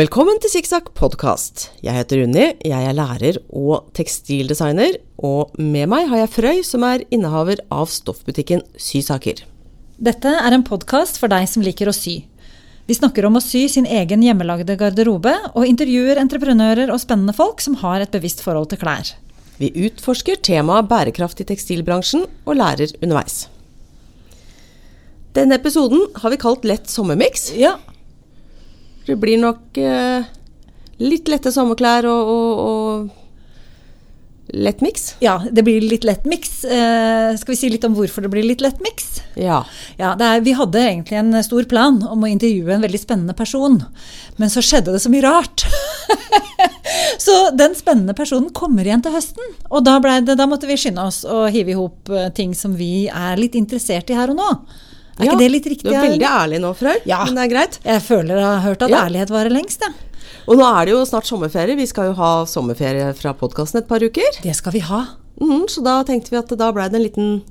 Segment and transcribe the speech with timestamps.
[0.00, 1.66] velkommen til Sikksakk podkast.
[1.84, 6.86] Jeg heter Unni, jeg er lærer og tekstildesigner, og med meg har jeg Frøy, som
[6.88, 9.42] er innehaver av stoffbutikken Sysaker.
[10.00, 12.14] Dette er en podkast for deg som liker å sy.
[12.88, 17.60] Vi snakker om å sy sin egen hjemmelagde garderobe, og intervjuer entreprenører og spennende folk
[17.60, 19.12] som har et bevisst forhold til klær.
[19.60, 23.50] Vi utforsker temaet bærekraft i tekstilbransjen og lærer underveis.
[25.36, 27.50] Denne episoden har vi kalt Lett sommermiks.
[27.60, 27.76] Ja,
[29.10, 30.28] Det blir nok eh,
[31.02, 33.20] litt lette sommerklær og, og, og
[34.54, 35.14] lett miks.
[35.22, 36.64] ja det blir litt lett miks.
[36.64, 39.20] Eh, skal vi si litt om hvorfor det blir litt lett miks?
[39.34, 39.64] Ja.
[39.98, 43.34] Ja, det er, Vi hadde egentlig en stor plan om å intervjue en veldig spennende
[43.34, 43.80] person,
[44.38, 45.66] men så skjedde det så mye rart.
[47.26, 51.06] så den spennende personen kommer igjen til høsten, og da, det, da måtte vi skynde
[51.10, 54.38] oss å hive i hop eh, ting som vi er litt interessert i her og
[54.38, 54.54] nå.
[55.20, 55.84] Er Ja, ikke det litt riktig?
[55.84, 57.24] Du er veldig ærlig nå, Frøy, Ja.
[57.26, 57.78] men det er greit.
[57.84, 59.04] Jeg føler jeg har hørt at Ja.
[59.06, 59.80] ærlighet varer lengst.
[59.82, 59.92] Ja.
[60.48, 61.76] Og nå er det jo snart sommerferie.
[61.76, 64.40] Vi skal jo ha sommerferie fra podkasten et par uker.
[64.42, 65.06] Det skal vi ha.
[65.40, 67.42] Mm, så da tenkte vi at da ble det en liten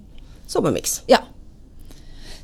[0.47, 1.01] sommermiks.
[1.07, 1.19] Ja.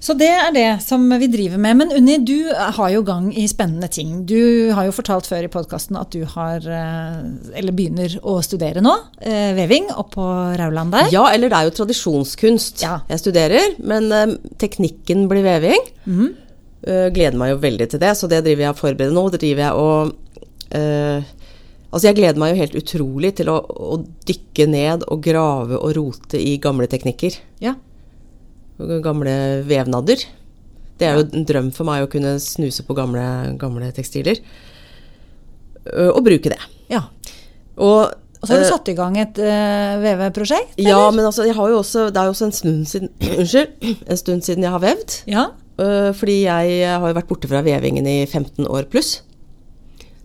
[0.06, 1.80] Så det er det som vi driver med.
[1.80, 4.20] Men Unni, du har jo gang i spennende ting.
[4.30, 7.24] Du har jo fortalt før i podkasten at du har, eh,
[7.58, 10.26] eller begynner å studere nå, eh, veving oppå
[10.62, 11.10] Rauland der.
[11.14, 13.00] Ja, eller det er jo tradisjonskunst Ja.
[13.10, 15.82] jeg studerer, men eh, teknikken blir veving.
[16.86, 19.32] Eh, gleder meg jo veldig til det, så det driver jeg og forbereder nå.
[19.32, 20.16] Det driver jeg og
[21.96, 25.94] Altså, jeg gleder meg jo helt utrolig til å, å dykke ned og grave og
[25.96, 27.38] rote i gamle teknikker.
[27.64, 27.76] Ja.
[28.78, 29.36] Gamle
[29.68, 30.26] vevnader.
[31.00, 33.24] Det er jo en drøm for meg å kunne snuse på gamle,
[33.60, 34.40] gamle tekstiler.
[36.12, 36.62] Og bruke det.
[36.92, 37.04] ja.
[37.76, 40.78] Og, Og så har du satt i gang et uh, veveprosjekt?
[40.80, 41.16] Ja, eller?
[41.18, 43.12] men altså, jeg har jo også, det er jo også en stund siden
[43.42, 43.74] Unnskyld.
[44.12, 45.16] En stund siden jeg har vevd.
[45.32, 45.46] Ja.
[45.76, 49.18] Uh, fordi jeg har jo vært borte fra vevingen i 15 år pluss.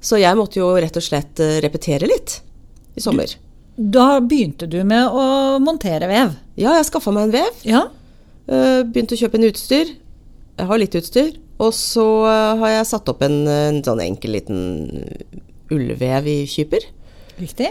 [0.01, 2.39] Så jeg måtte jo rett og slett repetere litt
[2.97, 3.35] i sommer.
[3.77, 6.33] Da begynte du med å montere vev.
[6.57, 7.59] Ja, jeg skaffa meg en vev.
[7.69, 7.83] Ja.
[8.51, 9.93] Uh, begynte å kjøpe en utstyr.
[10.59, 11.37] Jeg har litt utstyr.
[11.61, 14.61] Og så uh, har jeg satt opp en, en sånn enkel liten
[15.71, 16.89] ullvev i Kyper.
[17.41, 17.71] Riktig.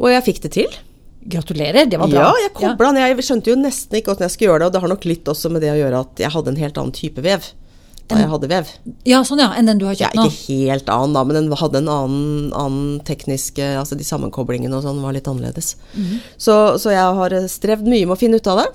[0.00, 0.78] Og jeg fikk det til.
[1.20, 2.28] Gratulerer, det var bra.
[2.30, 3.02] Ja, jeg kobla den.
[3.02, 5.28] Jeg skjønte jo nesten ikke åssen jeg skulle gjøre det, og det har nok litt
[5.28, 7.50] også med det å gjøre at jeg hadde en helt annen type vev
[8.10, 8.68] da jeg hadde vev.
[9.08, 10.26] Ja, sånn ja, enn den du har kjøpt nå.
[10.28, 14.76] ikke helt annen, da, men den hadde en annen, annen teknisk eh, Altså de sammenkoblingene
[14.76, 15.74] og sånn var litt annerledes.
[15.94, 16.20] Mhm.
[16.36, 18.68] Så, så jeg har eh, strevd mye med å finne ut av det.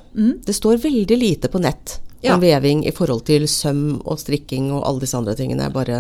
[0.48, 2.34] Det står veldig lite på nett Ja.
[2.34, 5.68] om veving i forhold til søm og strikking og alle disse andre tingene.
[5.68, 6.00] Jeg bare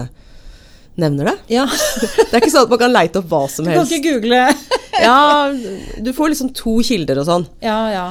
[0.97, 1.35] nevner det.
[1.53, 1.65] Ja.
[2.31, 3.91] Det er ikke sånn at man kan leite opp hva som helst.
[3.91, 4.45] Du kan ikke google.
[4.95, 5.51] Ja,
[5.99, 7.43] du får liksom to kilder og sånn.
[7.59, 8.05] Ja, ja.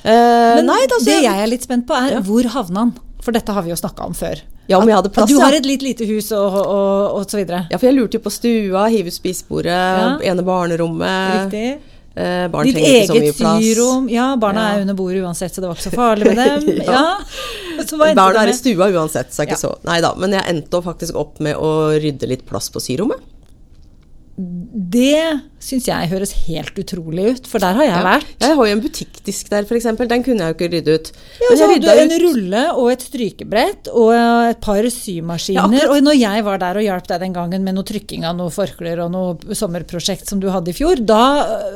[0.00, 2.20] Eh, Men nei, da, så det jeg er litt spent på, er Ja.
[2.24, 2.92] hvor havna han?
[3.22, 4.40] For dette har vi jo snakka om før.
[4.70, 7.24] Ja, om jeg hadde plass, At du har et litt lite hus og, og, og
[7.30, 7.64] så videre.
[7.72, 10.12] Ja, for jeg lurte jo på stua, hive ut spisebordet, Ja.
[10.30, 11.50] ene barnerommet.
[11.52, 11.80] Riktig.
[12.14, 14.08] Eh, barn Ditt trenger ikke så mye eget syrom.
[14.12, 14.76] Ja, barna Ja.
[14.76, 16.82] er under bordet uansett, så det var ikke så farlig med dem.
[16.86, 16.92] Ja.
[16.92, 18.14] ja.
[18.14, 21.16] Barna er i stua uansett, så er ikke så Nei da, men jeg endte faktisk
[21.16, 23.18] opp med å rydde litt plass på syrommet.
[24.34, 28.02] Det syns jeg høres helt utrolig ut, for der har jeg Ja.
[28.06, 28.30] vært.
[28.40, 29.84] Jeg har jo en butikkdisk der, f.eks.
[30.08, 31.10] Den kunne jeg jo ikke rydde ut.
[31.42, 34.14] Ja, så hadde du en ut- rulle og et strykebrett og
[34.48, 35.76] et par symaskiner.
[35.82, 38.34] Ja, og når jeg var der og hjalp deg den gangen med noe trykking av
[38.40, 41.20] noen forklær og noe sommerprosjekt som du hadde i fjor, da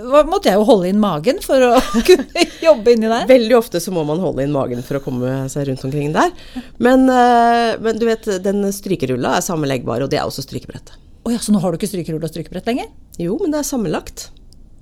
[0.02, 1.76] øh, måtte jeg jo holde inn magen for å
[2.08, 3.26] kunne jobbe inni der.
[3.28, 6.32] Veldig ofte så må man holde inn magen for å komme seg rundt omkring der.
[6.80, 10.96] Men, eh, men du vet, den strykerulla er sammenleggbar, og det er også strykebrettet.
[11.26, 12.90] Å ja, så nå har du ikke strykerulle og strykebrett lenger?
[13.18, 14.28] Jo, men det er sammenlagt.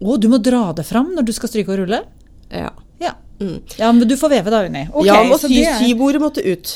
[0.05, 2.03] Å, du må dra det fram når du skal stryke og rulle?
[2.53, 2.71] Ja.
[3.01, 3.15] Ja.
[3.41, 3.61] Mm.
[3.81, 4.85] Ja, men du får veve da, Unni.
[4.93, 6.75] Okay, ja, og sy, er- sybordet måtte ut.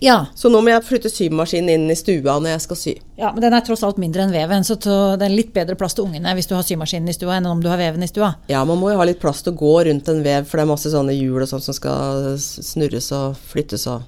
[0.00, 2.92] Ja, Så nå må jeg flytte symaskinen inn i stua når jeg skal sy.
[3.18, 5.96] ja, men den er tross alt mindre enn veven, så det er litt bedre plass
[5.98, 8.28] til ungene hvis du har symaskinen i stua enn om du har veven i stua.
[8.46, 10.68] Ja, man må jo ha litt plass til å gå rundt en vev, for det
[10.68, 14.06] er masse sånne hjul og sånt som skal snurres og flyttes og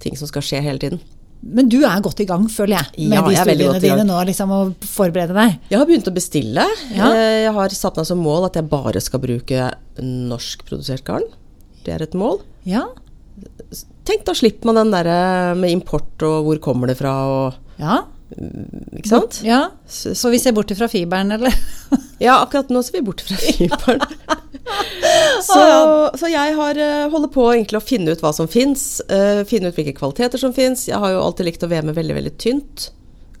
[0.00, 1.00] ting som skal skje hele tiden.
[1.42, 4.50] Men du er godt i gang, føler jeg, med Ja, de studiene dine nå, liksom,
[4.50, 5.58] å forberede deg.
[5.70, 6.64] Jeg har begynt å bestille.
[6.96, 7.10] Ja.
[7.12, 9.68] Eh, Jeg har satt meg som mål at jeg bare skal bruke
[10.02, 11.26] norskprodusert garn.
[11.86, 12.40] Det er et mål.
[12.66, 12.86] Ja,
[14.06, 17.98] Tenk, da slipper man den derre med import og hvor kommer det fra og ja,
[18.34, 19.40] Ikke sant?
[19.46, 19.60] ja.
[19.86, 21.54] Så, vi ser bort fra fiberen, eller?
[22.26, 24.02] ja, akkurat nå ser vi bort fra fiberen.
[25.46, 25.62] så,
[26.18, 28.98] så jeg har eh, holder på egentlig å finne ut hva som fins.
[29.46, 30.88] finne ut hvilke kvaliteter som fins.
[30.90, 32.90] Jeg har jo alltid likt å veve med veldig, veldig tynt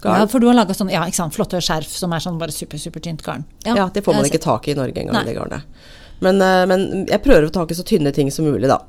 [0.06, 0.20] garn.
[0.20, 1.04] Ja, for du har laga sånn, ja,
[1.34, 3.46] flotte skjerf som er sånn bare super, supertynt garn.
[3.66, 5.64] Ja, det får man ikke tak i i Norge engang, det garnet.
[6.24, 8.80] Men, uh, men jeg prøver å ta tak i så tynne ting som mulig, da.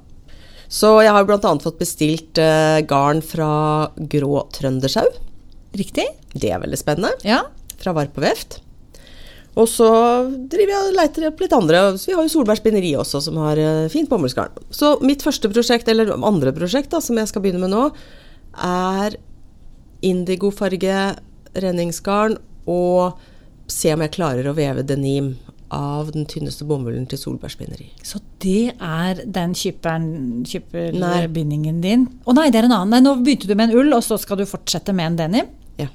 [0.68, 1.40] Så jeg har bl.a.
[1.64, 3.50] fått bestilt uh, garn fra
[3.98, 5.08] grå trøndersau.
[5.76, 6.08] Riktig?
[6.34, 7.12] Det er veldig spennende.
[7.28, 7.44] Ja.
[7.82, 8.60] Fra Varp og Veft.
[9.58, 9.90] Og så
[10.30, 11.82] driver jeg og leiter opp litt andre.
[11.98, 14.54] Så vi har jo Solberg spinneri også, som har eh, fint bomullsgarn.
[14.70, 17.88] Så mitt første prosjekt, eller andre prosjekt, da, som jeg skal begynne med nå,
[18.68, 19.18] er
[20.06, 21.00] indigofarge
[21.58, 22.38] renningsgarn
[22.70, 23.18] og
[23.72, 25.34] se om jeg klarer å veve denim
[25.74, 27.88] av den tynneste bomullen til solbærspinneri.
[28.06, 32.06] Så det er den kypperbindingen din?
[32.26, 32.94] Å nei, det er en annen.
[32.96, 35.48] Nei, nå begynte du med en ull, og så skal du fortsette med en denim?
[35.80, 35.90] Ja.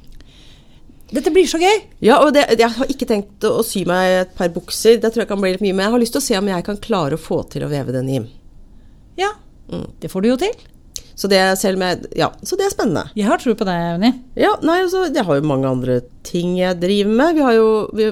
[1.13, 1.79] Dette blir så gøy!
[2.05, 5.25] Ja, og det, jeg har ikke tenkt å sy meg et par bukser, det tror
[5.27, 6.81] jeg kan bli litt mye, men jeg har lyst til å se om jeg kan
[6.83, 8.25] klare å få til å veve denim.
[9.21, 9.31] Ja,
[9.73, 9.87] Mm.
[10.03, 10.55] det får du jo til.
[11.17, 11.39] Så det,
[11.79, 13.05] med, ja, så det er spennende.
[13.17, 14.11] Jeg har tro på deg, Unni.
[14.37, 17.35] Ja, nei, altså, jeg har jo mange andre ting jeg driver med.
[17.39, 18.09] Vi har jo vi,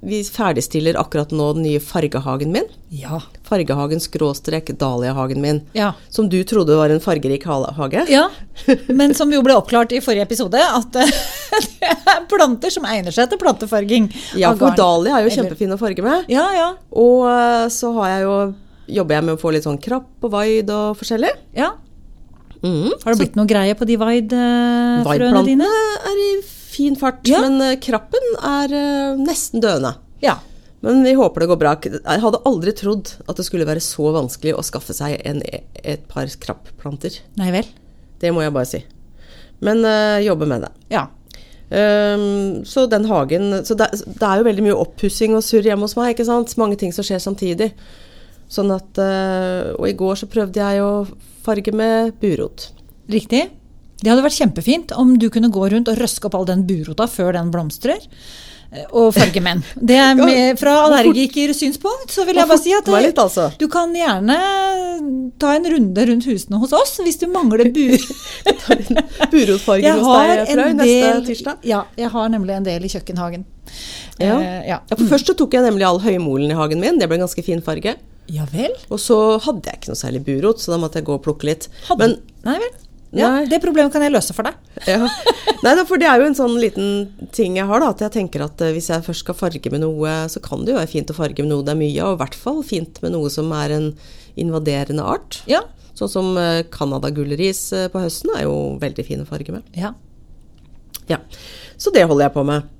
[0.00, 2.68] vi ferdigstiller akkurat nå den nye fargehagen min.
[2.88, 3.18] Ja.
[3.44, 5.60] Fargehagen skråstrek dahliahagen min.
[5.76, 5.92] Ja.
[6.08, 8.06] Som du trodde var en fargerik hage.
[8.08, 8.30] ja.
[8.88, 11.12] Men som jo ble oppklart i forrige episode, at eh,
[11.80, 14.08] det er planter som egner seg til plantefarging.
[14.40, 16.24] Ja, for dahlia er jo kjempefin å farge med.
[16.32, 16.70] Ja, ja.
[16.96, 18.34] Og eh, så har jeg jo,
[19.00, 21.36] jobber jeg med å få litt sånn krapp og vaid og forskjellig.
[21.60, 21.74] ja.
[22.60, 25.64] Mm, Har det blitt noe greie på de Vaid-frøene dine?
[25.64, 25.68] Vaid-plantene
[26.10, 26.32] er i
[26.70, 27.40] fin fart, Ja.
[27.44, 29.96] men eh, krappen er eh, nesten døende.
[30.24, 30.38] Ja.
[30.80, 31.74] Men vi håper det går bra.
[31.84, 35.42] Jeg hadde aldri trodd at det skulle være så vanskelig å skaffe seg en,
[35.84, 37.18] et par krappplanter.
[37.36, 37.68] Nei vel.
[38.20, 38.80] Det må jeg bare si.
[39.60, 40.70] Men uh, jobbe med det.
[40.94, 41.02] Ja.
[41.70, 45.84] Um, så den hagen Så det, det er jo veldig mye oppussing og surr hjemme
[45.86, 46.56] hos meg, ikke sant.
[46.58, 47.70] Mange ting som skjer samtidig.
[48.50, 51.04] Sånn at eh, Og i går så prøvde jeg å
[51.44, 52.70] farge med burot.
[53.12, 53.44] Riktig.
[54.00, 57.06] Det hadde vært kjempefint om du kunne gå rundt og røske opp all den burota
[57.10, 58.00] før den blomstrer.
[58.72, 59.60] eh, Og farge menn.
[59.76, 63.50] Det er med, fra allergikersynspunkt så vil jeg bare si at litt, altså.
[63.60, 64.38] du kan gjerne
[65.40, 67.96] ta en runde rundt husene hos oss hvis du mangler bur.
[69.32, 71.64] Burotfarge hos deg, fra neste tirsdag.
[71.66, 73.44] ja, jeg har nemlig en del i kjøkkenhagen.
[74.20, 74.36] Ja.
[74.36, 74.78] Uh, ja.
[74.90, 76.98] Ja, for Først så tok jeg nemlig all høymolen i hagen min.
[77.00, 77.96] Det ble en ganske fin farge.
[78.30, 78.74] ja vel?
[78.90, 79.16] Og så
[79.46, 81.68] hadde jeg ikke noe særlig burot, så da måtte jeg gå og plukke litt.
[81.88, 82.72] Hadde, Men nei vel?
[83.10, 83.46] Ja, Nei.
[83.50, 84.54] Det problemet kan jeg løse for deg.
[84.90, 85.02] ja.
[85.64, 87.90] Nei for det er jo en sånn liten ting jeg har, da.
[87.90, 90.74] At jeg tenker at eh, hvis jeg først skal farge med noe, så kan det
[90.74, 92.12] jo være fint å farge med noe det er mye av.
[92.12, 93.88] Og i hvert fall fint med noe som er en
[94.38, 95.40] invaderende art.
[95.50, 95.64] Ja.
[95.98, 99.66] Sånn som eh, Canada-gulleris eh, på høsten er jo veldig fin å farge med.
[99.74, 99.90] Ja.
[101.10, 101.18] Ja.
[101.80, 102.70] Så det holder jeg på med.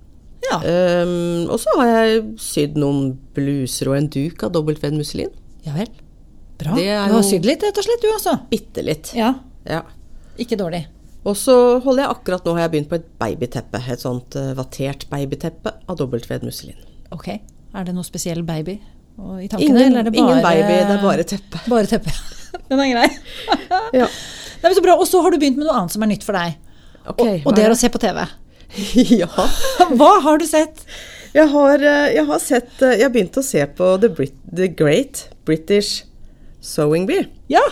[0.47, 0.61] ja.
[0.63, 5.35] Um, og så har jeg sydd noen bluser og en duk av dobbeltvedd musselin.
[5.67, 5.91] Ja vel.
[6.61, 6.77] Bra.
[6.79, 8.39] Du har sydd litt, rett og slett, du også.
[8.53, 9.11] Bitte litt.
[9.17, 9.35] Ja.
[9.69, 9.83] Ja.
[10.39, 10.85] Ikke dårlig.
[11.29, 11.55] Og så
[11.85, 13.83] holder jeg akkurat nå har jeg begynt på et babyteppe.
[13.93, 16.79] Et sånt eh, vattert babyteppe av dobbeltvedd musselin.
[17.13, 17.29] Ok.
[17.77, 19.67] Er det noe spesiell baby i tankene?
[19.67, 21.63] Ingen, eller det bare, ingen baby, det er bare teppe.
[21.75, 22.15] Bare teppe.
[22.71, 23.09] Den er grei.
[24.01, 24.09] Ja.
[24.61, 24.97] Nei, så bra.
[25.01, 26.57] Og så har du begynt med noe annet som er nytt for deg.
[27.09, 28.21] Ok, og, og det er å se på TV.
[29.21, 29.29] ja.
[29.99, 30.85] Hva har du sett?
[31.35, 34.35] Jeg har, eh, jeg har sett eh, Jeg begynte begynt å se på The, Brit
[34.51, 36.05] The Great British
[36.61, 37.29] Sewing Bee.
[37.53, 37.63] Ja,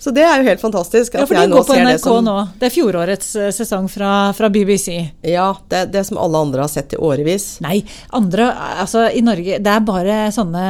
[0.00, 1.12] Så det er jo helt fantastisk.
[1.14, 2.36] ja At for jeg det nå går på NRK det som nå.
[2.58, 4.94] Det er fjorårets eh, sesong fra, fra BBC.
[5.28, 7.58] Ja, det, det som alle andre har sett i årevis.
[7.60, 7.82] Nei,
[8.16, 8.48] andre
[8.80, 10.64] Altså, i Norge Det er bare sånne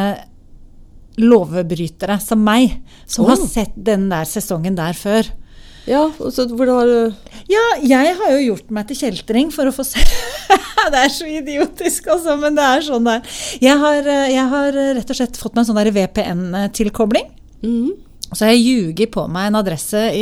[1.20, 3.46] lovbrytere som meg, som har Oh.
[3.46, 5.26] sett den der sesongen der før.
[5.87, 7.14] Ja, så hvordan har du
[7.50, 10.02] Ja, jeg har jo gjort meg til kjeltring for å få se
[10.90, 13.34] Det er så idiotisk, altså, men det er sånn det er.
[13.62, 17.28] Jeg har, eh, jeg har rett og slett fått meg en sånn der VPN-tilkobling.
[17.62, 17.90] Mhm.
[18.32, 20.20] Så jeg ljuget på meg en adresse i,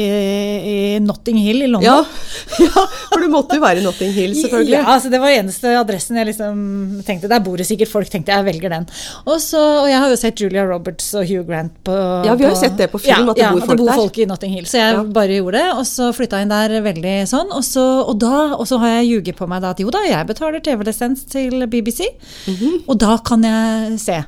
[0.72, 1.84] i Notting Hill i London.
[1.84, 1.98] ja,
[2.64, 4.72] ja, for du måtte jo være i Notting Hill, selvfølgelig.
[4.78, 6.62] Ja, altså det var eneste adressen jeg liksom
[7.04, 7.28] tenkte.
[7.28, 8.40] Der bor det sikkert folk, tenkte jeg.
[8.40, 8.86] Jeg velger den.
[9.26, 12.46] Og, så, og jeg har jo sett Julia Roberts og Hugh Grant på Ja, vi
[12.48, 13.90] har jo sett det på film, ja, at det ja, bor at Ja, det bor
[13.92, 14.00] der.
[14.00, 14.64] folk i Notting Hill.
[14.72, 17.52] Så jeg bare gjorde det, og så flytta jeg inn der veldig sånn.
[17.58, 20.00] Og så, og da, og så har jeg ljuget på meg da at jo da,
[20.08, 22.08] jeg betaler TV-lisens til BBC,
[22.48, 22.84] Mhm.
[22.88, 24.18] og da kan jeg se.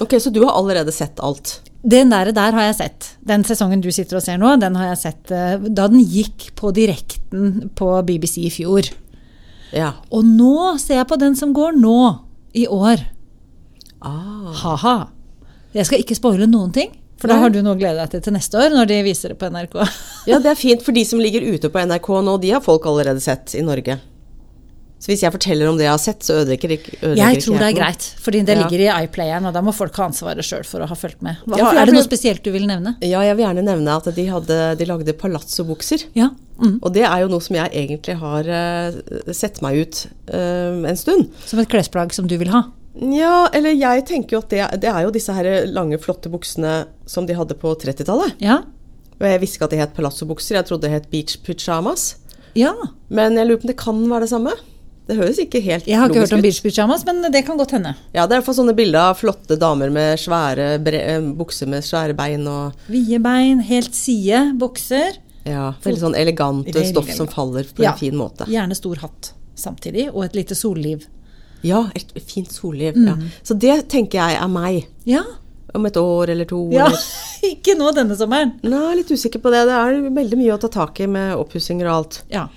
[0.00, 1.60] Ok, Så du har allerede sett alt?
[1.86, 3.08] Den der, der har jeg sett.
[3.22, 6.48] Den sesongen du sitter og ser nå, den har jeg sett eh, da den gikk
[6.58, 8.88] på direkten på BBC i fjor.
[9.70, 9.92] Ja.
[10.10, 11.98] Og nå ser jeg på den som går nå,
[12.56, 13.04] i år.
[14.00, 14.50] Ah.
[14.62, 14.96] Ha-ha.
[15.76, 16.90] Jeg skal ikke spoile noen ting,
[17.20, 19.32] for da har du noe å glede deg til til neste år, når de viser
[19.32, 19.78] det på NRK.
[20.26, 22.88] Ja, det er fint, for de som ligger ute på NRK nå, de har folk
[22.90, 23.98] allerede sett i Norge.
[24.96, 27.44] Så hvis jeg forteller om det jeg har sett, så ødelegger ikke ødelegger Jeg ikke
[27.44, 28.62] tror det er greit, fordi det Ja.
[28.62, 31.36] ligger i iPlayeren, og da må folk ha ansvaret sjøl for å ha fulgt med.
[31.44, 32.96] Hva, Ja, er det noe spesielt du vil nevne?
[33.04, 36.06] Ja, jeg vil gjerne nevne at de, hadde, de lagde palazzo-bukser.
[36.16, 36.30] Ja.
[36.58, 36.78] Mm.
[36.82, 40.96] Og det er jo noe som jeg egentlig har uh, sett meg ut uh, en
[40.96, 41.28] stund.
[41.44, 42.64] Som et klesplagg som du vil ha.
[42.96, 46.86] Ja, eller jeg tenker jo at det, det er jo disse her lange, flotte buksene
[47.04, 48.40] som de hadde på 30-tallet.
[48.40, 48.62] Ja.
[49.20, 52.14] Og jeg visste ikke at det het palazzo-bukser, jeg trodde det het beach pyjamas.
[52.56, 52.72] Ja.
[53.12, 54.56] Men jeg lurer på om det kan være det samme?
[55.06, 55.90] Det høres ikke helt logisk ut.
[55.92, 57.92] Jeg har ikke hørt om beachpyjamas, men det kan godt hende.
[58.12, 62.16] Ja, det er iallfall sånne bilder av flotte damer med svære eh, bukser med svære
[62.18, 65.20] bein og Vide bein, helt side, bukser.
[65.46, 67.92] ja, veldig sånn elegante Veldig stoff som faller på Ja.
[67.92, 68.48] en fin måte.
[68.50, 71.06] Gjerne stor hatt samtidig, og et lite solliv.
[71.62, 72.96] Ja, et fint solliv.
[72.98, 73.06] Mm.
[73.06, 73.16] Ja.
[73.46, 74.88] Så det tenker jeg er meg.
[75.06, 75.22] Ja.
[75.74, 76.64] Om et år eller to.
[76.72, 76.86] ja.
[76.86, 76.98] Eller.
[77.52, 78.56] ikke nå denne sommeren.
[78.66, 79.64] Nei, litt usikker på det.
[79.68, 82.18] Det er veldig mye å ta tak i med oppussinger og alt.
[82.32, 82.48] Ja.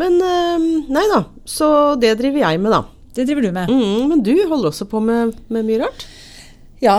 [0.00, 1.24] Men eh, nei da.
[1.48, 1.68] Så
[2.02, 2.82] det driver jeg med, da.
[3.14, 3.70] Det driver du med.
[3.70, 6.06] Mm, men du holder også på med, med mye rart?
[6.82, 6.98] Ja.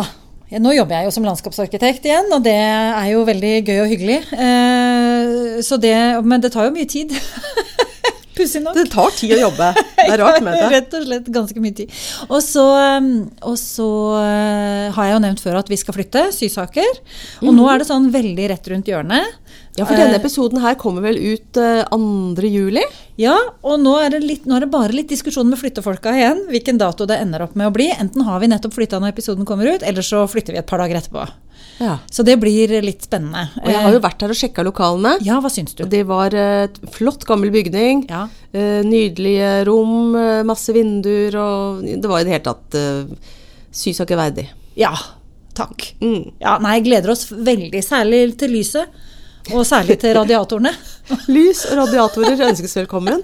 [0.56, 4.20] Nå jobber jeg jo som landskapsarkitekt igjen, og det er jo veldig gøy og hyggelig.
[4.32, 7.12] Eh, så det, men det tar jo mye tid.
[8.36, 8.76] Pussig nok.
[8.76, 9.70] Det tar tid å jobbe.
[9.96, 10.66] Det er rart med det.
[10.74, 12.00] Rett og slett ganske mye tid.
[12.28, 12.66] Og så,
[13.00, 13.10] um,
[13.48, 17.00] og så uh, har jeg jo nevnt før at vi skal flytte, Sysaker.
[17.46, 19.40] Og nå er det sånn veldig rett rundt hjørnet.
[19.76, 22.48] Ja, for denne Eh, episoden her kommer vel ut eh, 2.
[22.48, 22.84] juli?
[23.20, 26.46] Ja, og nå er, det litt, nå er det bare litt diskusjon med flyttefolka igjen.
[26.52, 27.90] Hvilken dato det ender opp med å bli.
[27.92, 30.80] Enten har vi nettopp flytta når episoden kommer ut, eller så flytter vi et par
[30.84, 31.26] dager etterpå.
[31.84, 31.98] Ja.
[32.12, 33.50] Så det blir litt spennende.
[33.60, 35.16] Og jeg har jo vært her og sjekka lokalene.
[35.26, 35.84] Ja, hva syns du?
[35.92, 38.06] Det var eh, et flott, gammel bygning.
[38.12, 38.26] Ja.
[38.56, 43.34] eh, Nydelige rom, eh, masse vinduer, og det var i det hele tatt uh,
[43.76, 44.48] Sysaker verdig.
[44.80, 44.94] Ja,
[45.56, 45.90] takk.
[46.00, 46.32] Mm.
[46.40, 49.04] Ja, nei, gleder oss veldig, særlig til lyset.
[49.54, 50.72] Og særlig til radiatorene.
[51.36, 53.22] Lys og radiatorer ønskes velkommen.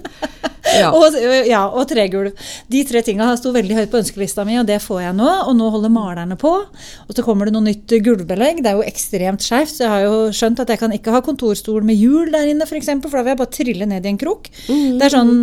[0.72, 0.92] Ja.
[0.94, 1.16] Og,
[1.48, 2.30] ja, og tregulv.
[2.70, 5.30] De tre tinga sto veldig høyt på ønskelista mi, og det får jeg nå.
[5.48, 6.52] Og nå holder malerne på.
[6.62, 8.62] Og så kommer det noe nytt gulvbelegg.
[8.62, 11.22] Det er jo ekstremt skeivt, så jeg har jo skjønt at jeg kan ikke ha
[11.26, 14.06] kontorstol med hjul der inne, f.eks., for, eksempel, for da vil jeg bare trille ned
[14.06, 14.48] i en krok.
[14.68, 15.34] Det er sånn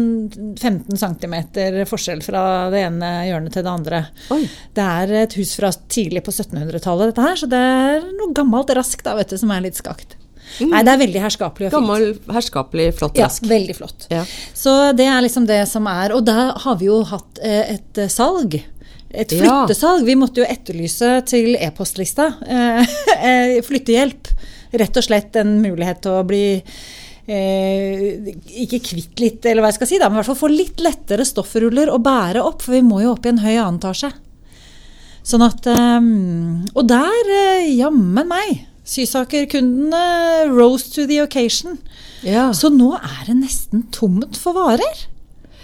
[0.55, 1.37] 15 cm
[1.91, 4.01] forskjell fra det ene hjørnet til det andre.
[4.33, 4.41] Oi.
[4.79, 8.71] Det er et hus fra tidlig på 1700-tallet, dette her, så det er noe gammelt
[8.79, 10.15] raskt da, vet du, som er litt skakt.
[10.59, 11.87] Nei, det er veldig herskapelig og fint.
[11.87, 14.07] Gammel, herskapelig, flott Ja, veldig flott.
[14.11, 14.25] Ja.
[14.57, 16.15] Så det er liksom det som er.
[16.17, 18.59] Og da har vi jo hatt eh, et eh, salg.
[19.09, 20.05] Et flyttesalg.
[20.05, 22.31] Vi måtte jo etterlyse til e-postlista.
[22.45, 24.33] eh, Flyttehjelp.
[24.79, 26.43] Rett og slett en mulighet til å bli
[27.29, 28.31] eh,
[28.65, 30.81] ikke kvitt litt, eller hva jeg skal si, da, men i hvert fall få litt
[30.83, 34.11] lettere stoffruller å bære opp, for vi må jo opp i en høy annen etasje.
[35.29, 36.09] Sånn at eh,
[36.77, 41.77] Og der, eh, jammen meg, Sysaker-kundene rose to the occasion.
[42.25, 42.49] Ja.
[42.53, 45.05] Så nå er det nesten tomt for varer.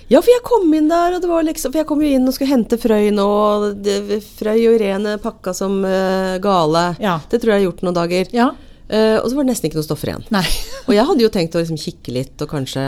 [0.08, 2.27] ja, for jeg kom inn der, og det var liksom For jeg kom jo inn
[2.29, 6.86] og skulle hente Frøy nå, og det, Frøy og Irene pakka som uh, gale.
[7.01, 7.17] Ja.
[7.32, 8.32] Det tror jeg jeg har gjort noen dager.
[8.36, 8.51] Ja.
[8.86, 10.27] Uh, og så var det nesten ikke noe stoffer igjen.
[10.36, 10.46] Nei.
[10.86, 12.86] Og jeg hadde jo tenkt å liksom kikke litt og kanskje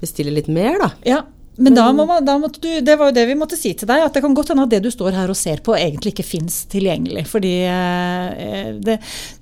[0.00, 0.90] bestille litt mer, da.
[1.04, 1.20] Ja.
[1.60, 3.88] Men da, må man, da måtte du, det var jo det vi måtte si til
[3.90, 6.14] deg, at det kan godt hende at det du står her og ser på, egentlig
[6.14, 7.26] ikke fins tilgjengelig.
[7.28, 8.96] Fordi eh, det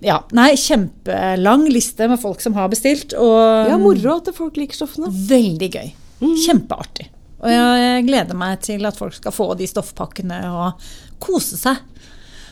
[0.05, 0.21] Ja.
[0.35, 3.15] Nei, kjempelang liste med folk som har bestilt.
[3.15, 5.13] Og Ja, moro at folk liker stoffene.
[5.31, 5.93] veldig gøy.
[6.47, 7.07] Kjempeartig.
[7.39, 10.89] Og jeg, jeg gleder meg til at folk skal få de stoffpakkene og
[11.23, 11.77] kose seg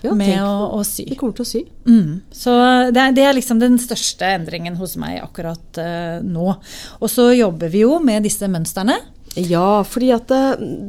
[0.05, 1.09] Ja, med å, å sy.
[1.09, 1.65] Det kommer til å sy.
[1.89, 2.21] Mm.
[2.31, 2.55] Så
[2.95, 6.53] det er, det er liksom den største endringen hos meg akkurat uh, nå.
[7.01, 9.01] Og så jobber vi jo med disse mønstrene.
[9.37, 10.45] Ja, fordi at det,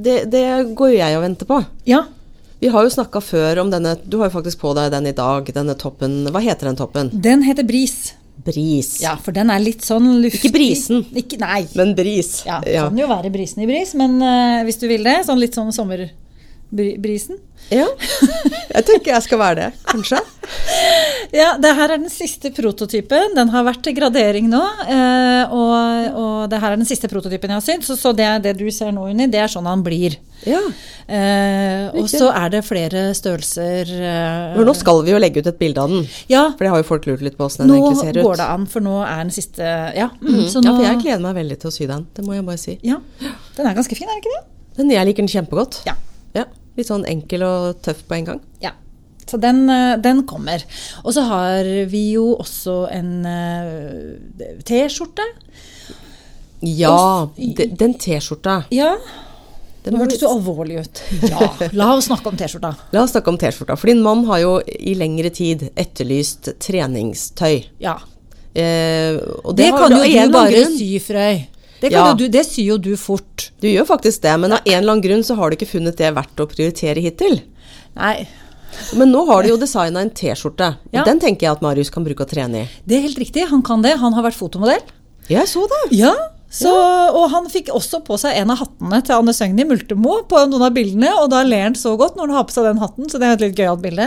[0.05, 0.45] det, det
[0.77, 1.59] går jo jeg og venter på.
[1.87, 2.05] Ja.
[2.59, 5.15] Vi har jo snakka før om denne Du har jo faktisk på deg den i
[5.17, 6.23] dag, denne toppen.
[6.33, 7.11] Hva heter den toppen?
[7.13, 8.15] Den heter Bris.
[8.47, 8.95] Bris.
[9.03, 10.47] Ja, for den er litt sånn luftig.
[10.47, 11.03] Ikke brisen.
[11.17, 11.65] Ikke, nei.
[11.77, 12.39] Men bris.
[12.47, 15.57] Ja, Kan jo være brisen i bris, men uh, hvis du vil det, sånn litt
[15.57, 15.73] sånn
[16.71, 17.37] sommerbrisen.
[17.73, 17.87] Ja.
[18.77, 20.19] Jeg tenker jeg skal være det, kanskje.
[21.35, 23.33] Ja, det her er den siste prototypen.
[23.35, 24.61] Den har vært til gradering nå.
[24.87, 27.83] eh, og, og det her er den siste prototypen jeg har sydd.
[27.83, 30.15] Så, så det, det du ser nå, Unni, det er sånn han blir.
[30.47, 30.61] Ja.
[31.11, 33.91] Eh, og så er det flere størrelser.
[33.91, 36.07] eh, nå skal vi jo legge ut et bilde av den.
[36.31, 38.23] Ja, For det har jo folk lurt litt på åssen den nå egentlig ser ut.
[38.29, 39.67] går det an, for nå er den siste
[39.99, 42.07] Ja, mm, så nå, Ja, for jeg gleder meg veldig til å sy den.
[42.15, 42.77] Det må jeg bare si.
[42.87, 43.01] ja,
[43.59, 44.45] den er ganske fin, er den ikke det?
[44.79, 45.81] Den jeg liker den kjempegodt.
[45.91, 45.99] Ja.
[46.77, 48.41] Litt sånn enkel og tøff på en gang.
[48.63, 48.71] Ja.
[49.27, 50.63] Så den, eh, den kommer.
[51.03, 55.25] Og så har vi jo også en eh, T-skjorte.
[56.63, 57.33] Ja, Og
[57.77, 58.63] den T-skjorta.
[58.73, 58.95] Ja,
[59.83, 61.01] Den hørtes du alvorlig ut.
[61.29, 62.73] Ja, la oss snakke om T-skjorta.
[62.91, 63.77] La oss snakke om T-skjorta.
[63.79, 67.69] For din mann har jo i lengre tid etterlyst treningstøy.
[67.79, 67.93] Ja.
[68.57, 71.45] Eh, og Det, har kan jo du bare sy, Frøy.
[71.81, 72.13] Det, kan Ja.
[72.17, 73.51] du, det syr jo du fort.
[73.61, 75.97] Du gjør faktisk det, men av en eller annen grunn så har du ikke funnet
[75.97, 77.41] det verdt å prioritere hittil.
[77.95, 78.27] Nei,
[78.93, 80.75] Men nå har du jo designa en T-skjorte.
[80.93, 81.03] Ja.
[81.07, 82.69] Den tenker jeg at Marius kan bruke og trene i.
[82.85, 83.47] det er helt riktig.
[83.49, 83.95] Han kan det.
[84.01, 84.81] Han har vært fotomodell.
[85.29, 85.79] Jeg så det.
[85.97, 86.13] Ja,
[86.49, 86.71] så,
[87.11, 90.63] og han fikk også på seg en av hattene til Anne Søgni Multemo på noen
[90.69, 93.09] av bildene, og da ler han så godt når han har på seg den hatten,
[93.11, 94.05] så det er et litt gøyalt bilde.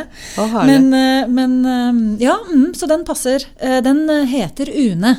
[0.64, 3.44] Men, eh, men eh, ja, mm, så den passer.
[3.60, 5.12] Eh, Den heter Une.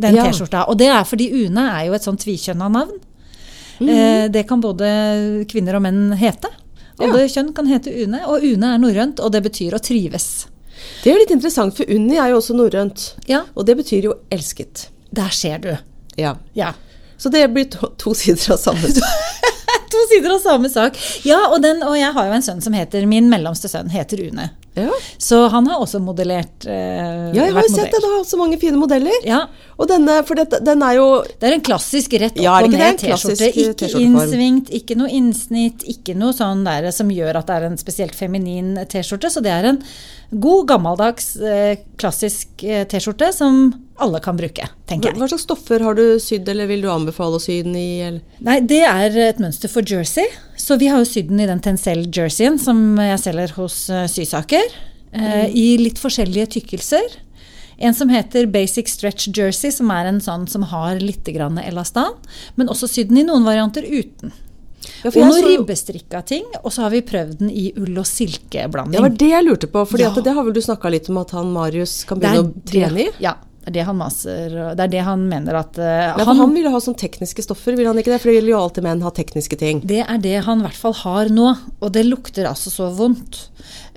[0.00, 0.24] Den Ja.
[0.28, 0.64] T-skjorta.
[0.68, 2.96] Og det er fordi Une er jo et sånn tvikjønna navn.
[3.80, 3.88] Mhm.
[3.88, 6.48] Eh, det kan både kvinner og menn hete.
[7.00, 10.46] Alle kjønn kan hete Une, og Une er norrønt, og det betyr å trives.
[11.02, 13.14] Det er jo litt interessant, for Unni er jo også norrønt.
[13.28, 14.88] Ja, Og det betyr jo elsket.
[15.12, 15.76] der ser du.
[16.18, 16.34] Ja.
[16.54, 16.74] Ja.
[17.18, 18.80] Så det blir to, to sider av samme
[19.90, 20.96] To sider av samme sak.
[21.24, 24.18] Ja, og, den, og jeg har jo en sønn som heter Min mellomste sønn heter
[24.28, 24.50] Une.
[24.78, 26.64] Ja, Så han har også modellert.
[26.64, 27.98] Eh, ja jeg har jo sett det.
[28.04, 29.16] Det har så mange fine modeller.
[29.26, 29.40] Ja,
[29.80, 32.70] Og denne, for dette, den er jo Det er en klassisk rett opp Ja, og
[32.70, 33.02] ned det?
[33.02, 33.50] T-skjorte.
[33.50, 37.80] Ikke innsvingt, ikke noe innsnitt, ikke noe sånn der som gjør at det er en
[37.80, 39.32] spesielt feminin T-skjorte.
[39.32, 39.82] Så det er en
[40.30, 45.18] god, gammeldags, eh, klassisk eh, T-skjorte som alle kan bruke, tenker jeg.
[45.20, 48.00] Hva slags stoffer har du sydd, eller vil du anbefale å sy den i?
[48.08, 48.20] Eller?
[48.46, 50.26] Nei, det er et mønster for jersey.
[50.56, 54.66] Så vi har jo sydd den i den Tencel-jerseyen som jeg selger hos eh, Sysaker.
[55.12, 57.18] eh, I litt forskjellige tykkelser.
[57.80, 62.12] En som heter Basic Stretch Jersey, som er en sånn som har litt grann elastan.
[62.56, 64.32] Men også sydd den i noen varianter uten.
[65.04, 66.44] Ja, Og noen så ribbestrikka ting.
[66.64, 68.96] Og så har vi prøvd den i ull og silkeblanding.
[68.96, 70.10] Det var det jeg lurte på, for Ja.
[70.12, 73.00] det har vel du snakka litt om at han Marius kan begynne Der, å trene
[73.00, 73.08] i?
[73.20, 73.34] Ja, Ja.
[73.70, 76.72] Det er det han maser Det er det han mener at uh, for han ville
[76.74, 78.20] ha sånn tekniske stoffer, vil han ikke det?
[78.22, 79.82] For det vil jo alltid menn ha tekniske ting.
[79.86, 83.44] Det er det han i hvert fall har nå, og det lukter altså så vondt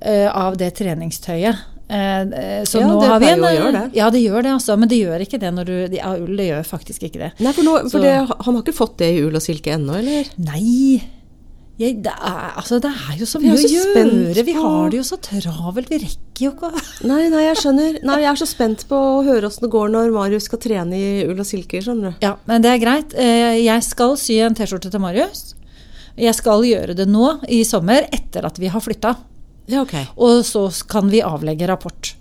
[0.05, 1.69] uh, av det treningstøyet.
[1.93, 3.83] Eh, så Ja, nå det har vi en, gjøre det.
[3.97, 4.77] Ja, det gjør det, altså.
[4.79, 7.31] Men det gjør ikke det når du Ja, ull, det gjør faktisk ikke det.
[7.43, 9.99] Nei, for, nå, for det, han har ikke fått det i ull og silke ennå,
[9.99, 10.31] eller?
[10.41, 11.01] Nei.
[11.81, 14.43] Jeg, det, er, altså, det er jo så mye så å gjøre.
[14.45, 15.89] Vi har det jo så travelt.
[15.89, 17.97] Vi rekker jo ikke å Nei, nei, jeg skjønner.
[18.05, 20.99] Nei, jeg er så spent på å høre åssen det går når Marius skal trene
[20.99, 22.23] i ull og silke, skjønner du.
[22.27, 23.17] Ja, men det er greit.
[23.17, 25.55] Eh, Jeg skal sy en T-skjorte til Marius.
[26.13, 29.15] Jeg skal gjøre det nå i sommer, etter at vi har flytta.
[29.71, 30.05] Ja, okay.
[30.13, 32.13] Og så kan vi avlegge rapport.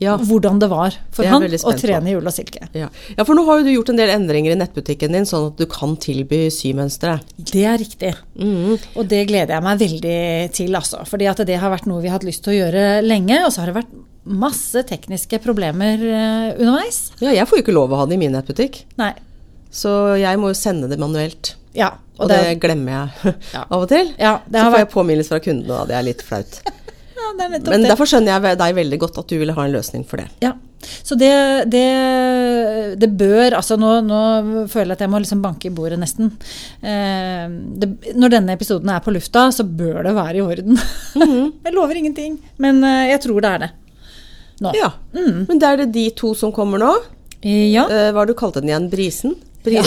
[0.00, 0.16] Ja.
[0.16, 2.66] hvordan det var for Det han å trene i ull og silke.
[2.72, 2.88] Ja.
[2.88, 5.60] ja, for nå har jo du gjort en del endringer i nettbutikken din, sånn at
[5.60, 7.18] du kan tilby symønstre.
[7.36, 8.14] Det er riktig.
[8.40, 8.78] Mm.
[8.96, 10.20] Og det gleder jeg meg veldig
[10.56, 11.04] til, altså.
[11.08, 13.42] Fordi at det har vært noe vi har hatt lyst til å gjøre lenge.
[13.44, 17.10] Og så har det vært masse tekniske problemer eh, underveis.
[17.20, 19.14] Ja, jeg får jo ikke lov å ha det i min nettbutikk, Nei.
[19.72, 21.54] så jeg må jo sende det manuelt.
[21.76, 21.94] Ja.
[22.20, 23.62] Og, det, glemmer jeg Ja.
[23.72, 24.10] av og til.
[24.20, 26.60] ja, det Så får får jeg påminnelse fra kundene, og det er litt flaut.
[27.20, 27.90] Ja, det er nettopp Men det.
[27.92, 30.28] derfor skjønner jeg deg veldig godt at du ville ha en løsning for det.
[30.44, 30.54] Ja.
[31.04, 31.28] Så det,
[31.68, 31.82] det,
[32.96, 34.20] det bør Altså nå, nå
[34.72, 36.30] føler jeg at jeg må liksom banke i bordet, nesten.
[36.80, 37.44] Eh,
[37.82, 40.78] det, når denne episoden er på lufta, så bør det være i orden.
[41.20, 41.52] Mhm.
[41.66, 43.70] jeg lover ingenting, men eh, jeg tror det er det.
[44.60, 44.74] Nå.
[44.76, 45.46] Ja, Mm.
[45.48, 46.90] Men det er det de to som kommer nå.
[47.42, 48.90] Ja, Eh, hva har du kalt den igjen?
[48.92, 49.32] Brisen?
[49.64, 49.82] Bri Ja.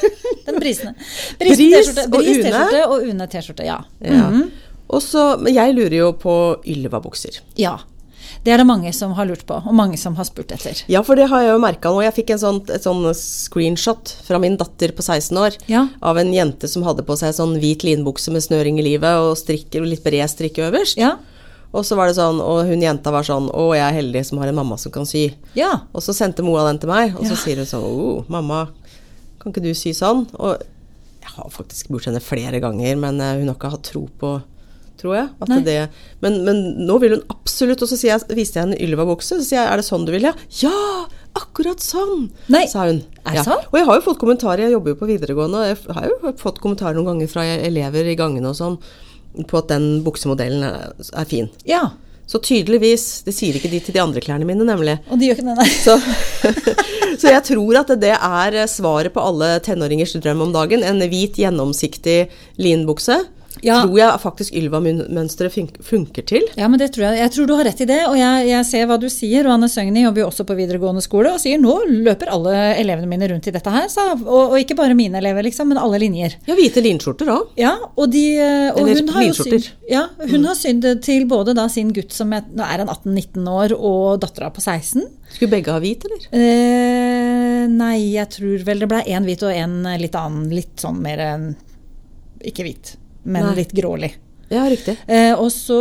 [0.46, 0.92] den brisene.
[1.40, 3.80] Bris og Bris T-skjorte og Une T-skjorte, ja.
[4.04, 4.28] Ja.
[4.30, 4.65] Mm Og
[5.02, 7.40] så, men jeg lurer jo på Ylva-bukser.
[7.58, 7.78] ja.
[8.46, 10.78] Det er det mange som har lurt på, og mange som har spurt etter.
[10.90, 11.98] Ja, for det har jeg jo merka nå.
[12.04, 15.88] Jeg fikk en sånn, et sånn screenshot fra min datter på 16 år Ja.
[16.02, 19.36] av en jente som hadde på seg sånn hvit linbukse med snøring i livet og
[19.38, 20.96] strikke, litt bred strikke øverst.
[21.00, 21.16] Ja.
[21.72, 24.38] Og så var det sånn, og hun jenta var sånn Å, jeg er heldig som
[24.38, 25.32] har en mamma som kan sy.
[25.54, 25.80] ja.
[25.92, 28.68] Og så sendte Moa den til meg, og så sier hun sånn Å, mamma,
[29.40, 30.26] kan ikke du sy sånn?
[30.38, 30.58] Og
[31.22, 34.36] jeg har faktisk spurt henne flere ganger, men eh, hun har ikke hatt tro på
[35.00, 35.28] Tror jeg.
[35.44, 35.60] At Nei.
[35.66, 35.78] det,
[36.24, 39.36] men, men nå vil hun absolutt Og så jeg, viste jeg henne Ylva-bukse.
[39.36, 40.28] Så sier jeg er det sånn du vil?
[40.28, 40.76] Ja, ja
[41.36, 42.30] akkurat sånn!
[42.52, 43.02] Nei, sa hun.
[43.26, 43.58] er det Ja.
[43.58, 46.32] Og jeg har jo fått kommentarer, jeg jobber jo på videregående, og jeg har jo
[46.40, 48.78] fått kommentarer noen ganger fra elever i gangene og sånn
[49.44, 51.50] på at den buksemodellen er, er fin.
[51.68, 51.90] ja.
[52.26, 54.96] Så tydeligvis Det sier ikke de til de andre klærne mine, nemlig.
[55.14, 55.68] Og de gjør ikke det, nei.
[55.78, 55.94] Så,
[57.22, 60.82] så jeg tror at det er svaret på alle tenåringers drøm om dagen.
[60.82, 62.16] En hvit, gjennomsiktig
[62.58, 63.20] linbukse.
[63.64, 63.80] Ja.
[63.84, 65.54] Tror jeg faktisk Ylva-mønsteret
[65.86, 66.44] funker til.
[66.58, 67.20] Ja, men det tror jeg.
[67.22, 69.46] Jeg tror du har rett i det, og jeg, jeg ser hva du sier.
[69.48, 73.08] Og Anne Søgni jobber jo også på videregående skole og sier nå løper alle elevene
[73.10, 73.88] mine rundt i dette her.
[73.92, 76.36] sa- Og, og ikke bare mine elever, liksom, men alle linjer.
[76.46, 77.48] Ja, hvite linskjorter òg.
[77.60, 78.24] Ja, og, de,
[78.74, 82.12] og Eller hun har jo sydd, ja, hun har sydd til både da sin gutt
[82.12, 85.06] som er, nå er han 18-19 år, og dattera på 16.
[85.32, 86.28] Skulle begge ha hvit, eller?
[86.36, 90.46] Eh, nei, jeg tror vel det ble én hvit og én litt annen.
[90.54, 91.46] Litt sånn mer enn
[92.46, 92.94] Ikke hvit,
[93.26, 93.56] men Nei.
[93.60, 94.14] litt grålig.
[94.46, 94.92] Ja, riktig.
[95.10, 95.74] Eh, og så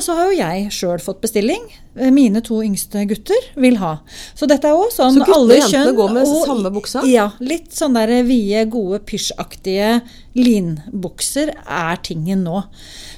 [0.00, 1.60] så har jo jeg sjøl fått bestilling.
[1.94, 3.98] Eh, Mine to yngste gutter vil ha.
[4.34, 7.02] Så dette er òg sånn Så guttene og jentene går med og- samme buksa?
[7.04, 7.26] Ja.
[7.38, 10.00] Litt sånn der vide, gode, pysjaktige
[10.34, 12.62] linbukser er tingen nå.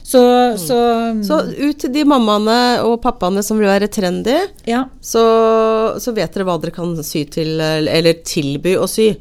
[0.03, 0.21] Så,
[0.59, 0.79] så,
[1.15, 1.23] Mm.
[1.25, 4.87] Så ut til de mammaene og pappaene som vil være trendy, ja.
[5.01, 5.23] så,
[6.01, 9.15] så vet dere hva dere kan sy til, eller tilby å sy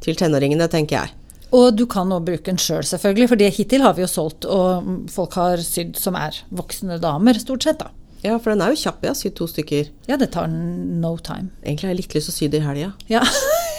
[0.00, 1.10] til tenåringene, tenker jeg.
[1.54, 4.46] Og du kan også bruke den sjøl, selvfølgelig, for det hittil har vi jo solgt,
[4.50, 7.92] og folk har sydd som er voksne damer, stort sett, da.
[8.24, 9.02] Ja, for den er jo kjapp.
[9.04, 9.90] Jeg har sydd to stykker.
[10.08, 11.52] Ja, det tar no time.
[11.60, 12.90] Egentlig har jeg litt lyst til å sy det i helga.
[13.12, 13.20] Ja.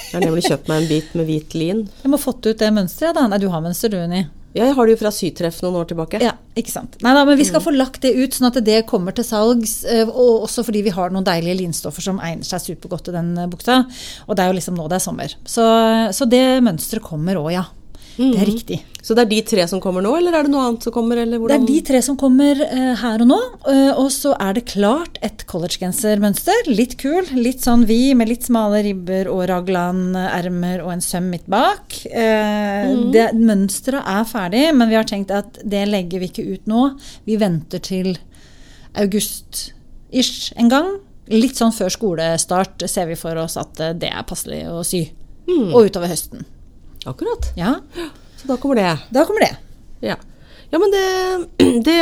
[0.05, 1.79] Jeg har nemlig kjøpt meg en bit med hvit lin.
[2.03, 3.25] Jeg må fått ut det mønsteret, da.
[3.27, 4.21] Nei, du har mønster, du, Unni.
[4.55, 6.19] Ja, jeg har det jo fra sytreff noen år tilbake.
[6.23, 6.95] Ja, ikke sant.
[7.03, 9.83] Nei da, men vi skal få lagt det ut, sånn at det kommer til salgs.
[9.83, 13.33] eh, Og også fordi vi har noen deilige linstoffer som egner seg supergodt til den
[13.51, 13.55] bukta.
[13.55, 13.75] buksa.
[14.27, 15.35] Og det er jo liksom nå det er sommer.
[15.43, 15.65] Så,
[16.15, 17.65] så det mønsteret kommer òg, ja.
[18.15, 18.77] Det er riktig.
[19.05, 21.19] Så det er de tre som kommer nå, eller er det noe annet som kommer?
[21.21, 23.39] Eller Det er de tre som kommer uh, her og nå.
[23.67, 26.71] Uh, og så er det klart et collegegensermønster.
[26.71, 27.27] Litt kul.
[27.37, 31.99] Litt sånn vi med litt smale ribber og raglan-ermer og en søm midt bak.
[32.09, 33.43] Uh, mm.
[33.45, 36.87] mønsteret er ferdig, men vi har tenkt at det legger vi ikke ut nå.
[37.29, 38.15] Vi venter til
[38.95, 40.95] august-ish en gang.
[41.33, 45.07] Litt sånn før skolestart ser vi for oss at eh, det er passelig å sy.
[45.45, 46.45] Og utover høsten.
[47.05, 47.51] Akkurat.
[47.55, 47.75] Ja,
[48.37, 48.89] Så da kommer det.
[49.13, 49.53] da kommer det.
[50.01, 50.15] Ja,
[50.71, 51.05] ja men det,
[51.87, 52.01] det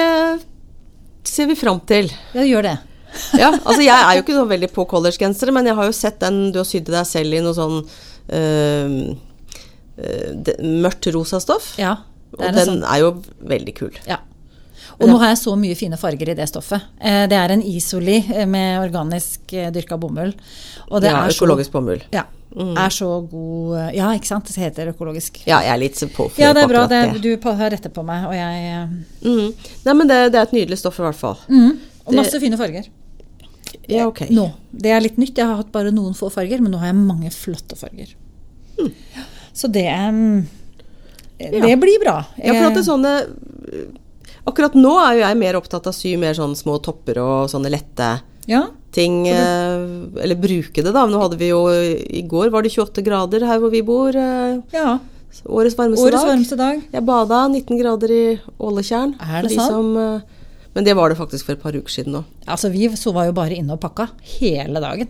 [1.27, 2.09] ser vi fram til.
[2.33, 2.77] Ja, gjør det.
[3.37, 6.15] Ja, altså jeg er jo ikke så veldig på collegegensere, men jeg har jo sett
[6.23, 7.75] den du har sydd deg selv i noe sånn
[8.33, 8.95] øh,
[10.01, 11.75] øh, mørkt rosa stoff.
[11.77, 11.91] Ja,
[12.33, 13.11] og det er en den sånn er jo
[13.53, 13.99] veldig kul.
[14.09, 14.17] Ja.
[14.97, 16.83] Og nå har jeg så mye fine farger i det stoffet.
[17.01, 18.17] Eh, Det er en isoli
[18.49, 20.33] med organisk dyrka bomull.
[20.89, 22.01] Og det ja, er økologisk bomull.
[22.13, 24.45] ja, er så god eh, Ja, ikke sant?
[24.45, 25.41] Det heter økologisk.
[25.47, 26.83] Ja, jeg er litt på for Ja, det er bra.
[26.87, 28.87] Det, du har rettet på meg, og jeg eh,
[29.23, 29.53] Mm.
[29.85, 31.37] Nei, men det, det er et nydelig stoff i hvert fall.
[31.49, 31.71] mm,
[32.05, 32.89] Og Det- masse fine farger.
[33.89, 34.27] Ja, ok.
[34.29, 34.51] Nå.
[34.71, 35.35] Det er litt nytt.
[35.37, 38.13] Jeg har hatt bare noen få farger, men nå har jeg mange flotte farger.
[39.53, 40.45] Så det mm,
[41.37, 42.25] Det blir bra.
[42.37, 43.13] Ja, for at det er sånne
[44.45, 47.49] Akkurat nå er jo jeg mer opptatt av å sy mer sånne små topper og
[47.51, 48.09] sånne lette
[48.49, 49.27] Ja, ting.
[49.27, 51.05] eh, Eller bruke det, da.
[51.07, 54.09] Nå hadde vi jo I går var det 28 grader her hvor vi bor.
[54.15, 54.99] eh, ja.
[55.49, 56.29] Årets varmeste Årets dag.
[56.29, 56.81] varmeste dag.
[56.93, 59.15] Jeg bada 19 grader i Åletjern.
[59.19, 59.71] Er det de sant?
[59.71, 60.21] Som, eh,
[60.75, 62.23] men det var det faktisk for et par uker siden nå.
[62.47, 65.07] Altså, vi sova jo bare inne og pakka hele dagen.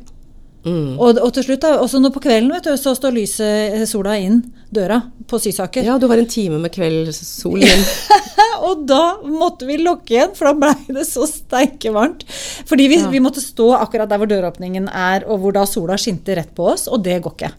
[0.63, 0.95] Mm.
[0.95, 4.15] Og, og til slutt, også nå på kvelden, vet du, så står lyset, eh, sola
[4.21, 4.37] inn
[4.73, 5.83] døra på Sysaker.
[5.83, 7.83] Ja, du har en time med kveldssol inn.
[8.67, 12.23] og da måtte vi lukke igjen, for da blei det så steikevarmt.
[12.69, 13.09] Fordi vi, Ja.
[13.11, 16.71] vi måtte stå akkurat der hvor døråpningen er, og hvor da sola skinte rett på
[16.73, 17.51] oss, og det går ikke.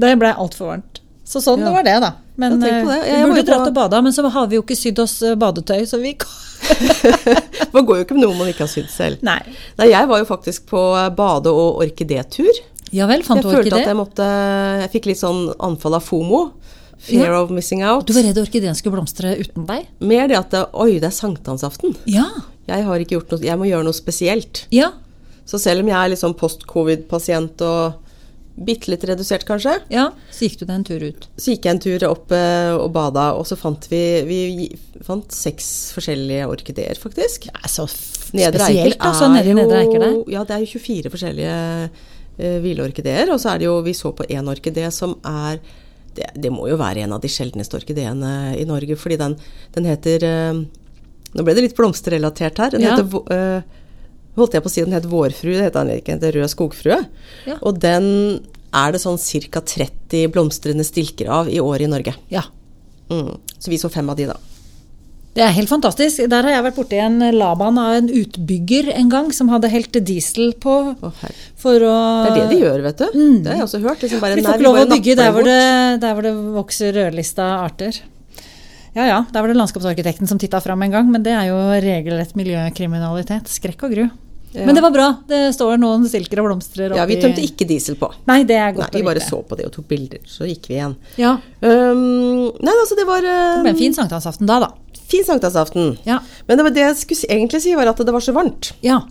[0.00, 1.00] Det blei altfor varmt.
[1.30, 1.70] Så sånn Ja.
[1.70, 2.12] var det, da.
[2.40, 3.00] Men Ja, tenk på det.
[3.04, 5.18] eh, Jeg vi burde dratt og bada, men så har vi jo ikke sydd oss
[5.26, 6.14] eh, badetøy, så vi
[7.74, 9.22] Man går jo ikke med noe man ikke har sydd selv.
[9.26, 9.38] Nei.
[9.78, 12.50] Nei, jeg var jo faktisk på eh, bade- og orkidétur.
[12.94, 13.82] Ja vel, fant Jeg du følte orkidé?
[13.84, 14.26] at jeg måtte
[14.82, 16.40] Jeg fikk litt sånn anfall av FOMO.
[17.00, 17.40] Fear Ja.
[17.42, 18.04] of missing out.
[18.06, 19.86] Du var redd orkideen skulle blomstre uten deg?
[20.00, 21.94] Mer det at Oi, det er sankthansaften.
[22.10, 22.26] Ja.
[22.68, 24.66] Jeg har ikke gjort noe Jeg må gjøre noe spesielt.
[24.70, 24.90] Ja.
[25.48, 27.94] Så selv om jeg er litt sånn post-covid-pasient og
[28.56, 30.08] bitte litt redusert, kanskje, ja.
[30.34, 31.26] Så gikk du deg en tur ut.
[31.38, 34.40] så gikk jeg en tur opp eh, og bada, og så fant vi Vi
[35.06, 37.46] fant seks forskjellige orkideer, faktisk.
[37.54, 37.86] Er så
[38.36, 40.16] Nedre spesielt, Eiker altså, nede i Nedre Eiker der.
[40.30, 41.54] Ja, det er jo 24 forskjellige
[41.88, 43.32] uh, hvileorkideer.
[43.34, 45.58] Og så er det jo Vi så på én orkidé som er
[46.14, 49.36] det, det må jo være en av de sjeldneste orkideene i Norge, fordi den,
[49.76, 50.60] den heter eh,
[51.30, 52.70] Nå ble det litt blomsterrelatert her.
[52.74, 52.96] Den Ja.
[52.96, 53.62] heter eh,
[54.38, 56.18] Holdt jeg på å si den het vårfrue, det heter den ikke.
[56.22, 57.00] det rød skogfrue.
[57.50, 57.56] Ja.
[57.60, 58.06] Og den
[58.70, 59.62] er det sånn ca.
[59.66, 62.14] 30 blomstrende stilker av i året i Norge.
[62.30, 62.44] Ja.
[63.10, 63.34] Mm.
[63.58, 64.38] Så vi så fem av de, da.
[65.30, 66.24] Det er helt fantastisk.
[66.30, 69.94] Der har jeg vært borti en Laban av en utbygger en gang, som hadde helt
[70.06, 71.20] diesel på oh,
[71.60, 71.92] for å
[72.26, 73.04] Det er det de gjør, vet du.
[73.14, 74.02] Det har jeg også hørt.
[74.02, 74.42] Liksom bare, Mm.
[74.42, 75.60] De får ikke lov å bygge der hvor, det,
[76.02, 78.00] der hvor det vokser rødlista arter.
[78.96, 81.58] Ja ja, der var det landskapsarkitekten som titta fram en gang, men det er jo
[81.84, 83.50] regelrett miljøkriminalitet.
[83.50, 84.08] Skrekk og gru.
[84.50, 84.64] Ja.
[84.66, 85.06] Men det var bra.
[85.30, 88.08] Det står noen stilker og blomstrer oppi Ja, vi tømte ikke diesel på.
[88.26, 90.70] Nei, det er godt Nei, vi bare så på det og tok bilder, så gikk
[90.70, 90.98] vi igjen.
[91.20, 95.00] Ja, Um, nei, altså det var det uh, ble en fin sankthansaften da, da.
[95.12, 95.90] fin sankthansaften.
[96.08, 96.16] Ja.
[96.48, 98.70] Men det, var det jeg skulle egentlig si, var at det var så varmt.
[98.80, 99.02] Ja.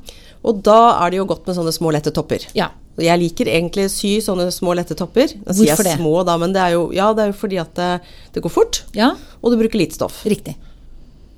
[0.42, 2.50] Og da er det jo godt med sånne små, lette topper.
[2.58, 2.72] ja.
[2.98, 5.28] Jeg liker egentlig sy sånne små, lette topper.
[5.30, 5.98] Sier Hvorfor jeg det?
[6.02, 7.92] små, da, men det er jo, ja, det er jo fordi at det,
[8.34, 10.24] det går fort, Ja, og du bruker lite stoff.
[10.26, 10.56] riktig.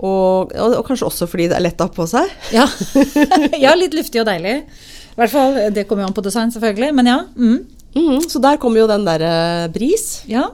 [0.02, 2.32] Og, og, og kanskje også fordi det er lett å ha på seg.
[2.56, 2.66] Ja.
[3.66, 4.56] ja, litt luftig og deilig.
[5.12, 6.90] I hvert fall, Det kommer jo an på design, selvfølgelig.
[6.98, 7.20] Men ja.
[7.36, 7.60] Mm.
[7.94, 10.24] Mm, så der kommer jo den derre bris.
[10.32, 10.48] ja.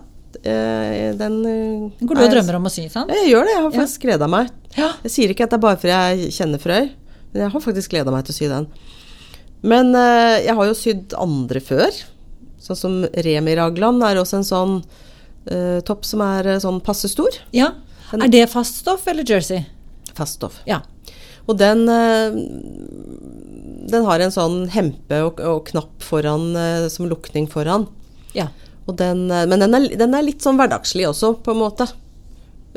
[0.43, 3.09] Eh, den eh, går du og er- drømmer om å sy, sant?
[3.09, 3.53] Ja, Jeg gjør det.
[3.55, 4.49] Jeg har faktisk gleda meg.
[4.75, 4.89] Ja.
[5.05, 6.89] Jeg sier ikke at det er bare fordi jeg kjenner Frøy,
[7.31, 8.67] men jeg har faktisk gleda meg til å sy den.
[9.61, 11.95] Men eh, jeg har jo sydd andre før.
[12.61, 14.75] Sånn som Remi Ragland er også en sånn
[15.49, 17.41] eh, topp som er eh, sånn passe stor.
[17.55, 17.73] ja.
[18.15, 19.65] Er det faststoff eller jersey?
[20.15, 20.61] Faststoff.
[20.63, 20.77] Ja.
[21.43, 22.37] Og den eh,
[23.91, 26.55] Den har en sånn hempe og, og knapp foran
[26.91, 27.87] som lukning foran.
[28.33, 28.47] ja.
[28.87, 31.89] Og den, men den er, den er litt sånn hverdagslig også, på en måte.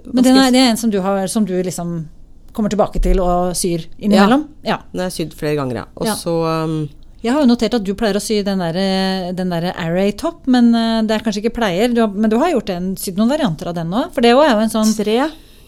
[0.02, 2.08] Men den er, det er en som du, har, som du liksom
[2.56, 4.46] kommer tilbake til og syr innimellom.
[4.66, 4.80] Ja.
[4.92, 5.84] Den er sydd flere ganger, ja.
[5.96, 6.14] Og Ja.
[6.18, 6.34] så
[6.64, 6.88] um,
[7.22, 10.46] Jeg har jo notert at du pleier å sy den der, den der Array Top,
[10.48, 11.92] men eh, det er kanskje ikke pleier.
[11.92, 14.08] Du har, men du har gjort en, sydd noen varianter av den òg?
[14.14, 15.18] For det òg er jo en sånn tre.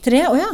[0.02, 0.22] tre.
[0.32, 0.48] Å ja.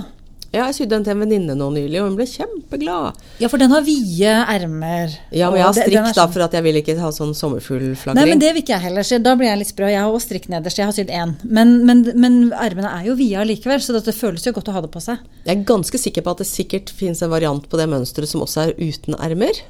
[0.49, 3.19] Ja, jeg sydde den til en venninne nå nylig, og hun ble kjempeglad.
[3.37, 5.13] ja, for den har vide ermer.
[5.29, 6.15] Ja, men jeg har strikk sånn.
[6.17, 8.17] da, for at jeg vil ikke ha sånn sommerfuglflagring.
[8.17, 9.05] Nei, men det vil ikke jeg heller.
[9.05, 9.91] Så da blir jeg litt sprø.
[9.93, 10.81] Jeg har også strikk nederst.
[10.81, 11.35] Jeg har sydd én.
[11.45, 14.85] Men, men, men ermene er jo vide allikevel, så det føles jo godt å ha
[14.87, 15.21] det på seg.
[15.45, 18.47] Jeg er ganske sikker på at det sikkert finnes en variant på det mønsteret som
[18.49, 19.61] også er uten ermer.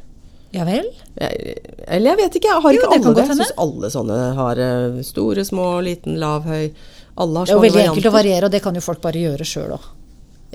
[0.55, 0.87] Ja vel?
[1.19, 1.59] Jeg,
[1.91, 3.27] eller jeg vet ikke, jeg har Jo, ikke alle det.
[3.27, 6.71] Jeg syns alle sånne har eh, store, små, liten, lav, høy.
[7.19, 9.27] Alle har Det er jo veldig enkelt å variere, og det kan jo folk bare
[9.27, 9.95] gjøre sjøl òg.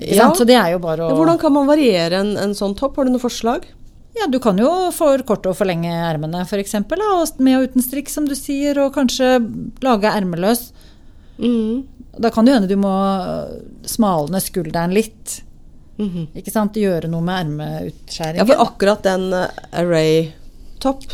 [0.01, 0.31] Ja.
[0.33, 2.97] Så det er jo bare å Hvordan kan man variere en, en sånn topp?
[2.97, 3.67] Har du noe forslag?
[4.17, 6.75] Ja, du kan jo forkorte og forlenge ermene, f.eks.
[6.85, 9.39] Med og uten strikk, som du sier, og kanskje
[9.85, 10.67] lage ermeløs.
[11.41, 11.85] Mm.
[12.21, 12.93] Da kan det hende du må
[13.89, 15.39] smalne skulderen litt.
[15.97, 16.29] Mhm.
[16.37, 16.77] Ikke sant?
[16.77, 18.41] Gjøre noe med ermeutskjæringen.
[18.41, 21.05] Ja, for akkurat den eh, array-topp,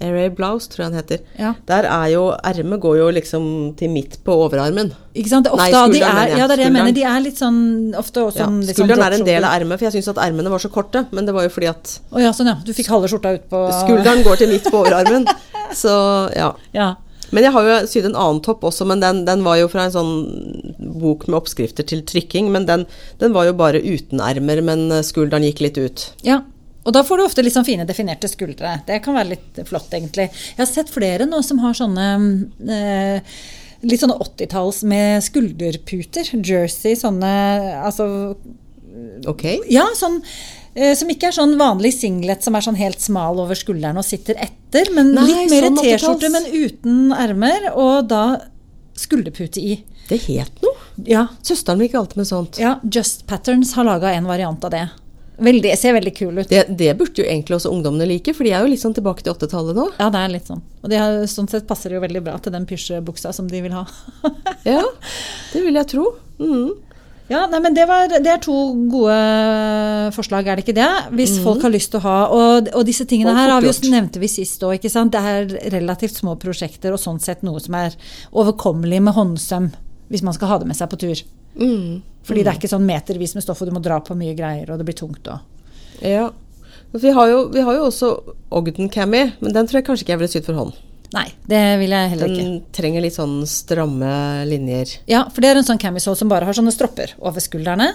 [0.00, 1.52] array blouse tror jeg den heter, Ja.
[1.68, 3.44] der er jo ermet går jo liksom
[3.76, 4.92] til midt på overarmen.
[5.14, 5.46] Ikke sant?
[5.46, 6.92] Er Nei, skulderen, de er, ja, det er det jeg mener.
[6.96, 7.60] De er litt sånn
[7.98, 10.22] ofte også Ja, sånn, sånn skulderen er en del av ermet, for jeg syns at
[10.24, 11.06] ermene var så korte.
[11.12, 12.56] Men det var jo fordi at oh, ja, sånn ja.
[12.64, 15.26] Du fikk halve skjorta ut på skulderen går til midt på overarmen.
[15.76, 15.92] Så
[16.34, 16.54] ja.
[16.74, 16.94] Ja.
[17.30, 19.84] Men jeg har jo sydd en annen topp også, men den, den var jo fra
[19.86, 20.14] en sånn
[20.98, 22.48] bok med oppskrifter til trykking.
[22.50, 22.86] Men den,
[23.20, 26.08] den var jo bare uten ermer, men eh, skulderen gikk litt ut.
[26.26, 26.40] ja.
[26.84, 28.78] Og da får du ofte litt sånn fine definerte skuldre.
[28.86, 30.30] Det kan være litt flott, egentlig.
[30.32, 32.06] Jeg har sett flere nå som har sånne
[32.72, 33.34] eh,
[33.84, 36.32] litt sånne 80-talls med skulderputer.
[36.40, 37.34] Jersey, sånne
[37.84, 38.08] altså
[39.28, 39.44] Ok?
[39.70, 40.18] Ja, sånn
[40.74, 44.06] eh, som ikke er sånn vanlig singlet som er sånn helt smal over skulderen og
[44.06, 48.24] sitter etter, men Nei, litt mer sånn T-skjorte, men uten ermer, og da
[48.98, 49.78] skulderpute i.
[50.10, 50.74] Det het noe.
[51.06, 52.58] Ja, Søsteren min gikk alltid med sånt.
[52.60, 54.82] ja Just Patterns har laga en variant av det.
[55.40, 56.50] Veldig, ser veldig kul ut.
[56.50, 59.24] Det, det burde jo egentlig også ungdommene like, for de er jo litt sånn tilbake
[59.24, 59.86] til 80-tallet nå.
[60.00, 60.60] Ja, det er litt sånn.
[60.84, 63.64] Og det er, sånn sett passer det jo veldig bra til den pysjebuksa som de
[63.64, 63.86] vil ha.
[64.68, 64.84] Ja,
[65.54, 66.04] det vil jeg tro.
[66.40, 66.74] Mm.
[67.30, 68.56] ja, nei, men det, var, det er to
[68.92, 69.16] gode
[70.16, 70.90] forslag, er det ikke det?
[71.16, 73.92] Hvis folk har lyst til å ha Og, og disse tingene her har vi jo
[73.92, 74.76] nevnte vi sist òg.
[74.84, 77.96] Det er relativt små prosjekter og sånn sett noe som er
[78.32, 79.72] overkommelig med håndsøm.
[80.12, 81.24] Hvis man skal ha det med seg på tur.
[81.56, 82.02] Mm.
[82.26, 84.70] Fordi det er ikke sånn metervis med stoff, og du må dra på mye greier,
[84.70, 85.40] og det blir tungt òg.
[86.04, 86.28] Ja.
[86.92, 88.10] Vi har, jo, vi har jo også
[88.58, 90.78] Ogden Cammy, men den tror jeg kanskje ikke jeg ville sydd for hånd.
[91.14, 92.42] Nei, det vil jeg heller ikke.
[92.44, 94.12] Den trenger litt sånn stramme
[94.46, 94.94] linjer.
[95.10, 97.88] Ja, for det er en sånn camisole som bare har sånne stropper over skuldrene.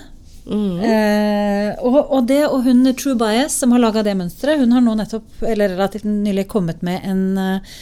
[0.45, 4.83] Eh, og, og det og hun True Bias som har laga det mønsteret, hun har
[4.85, 7.79] nå nettopp, eller relativt nylig kommet med en, eh,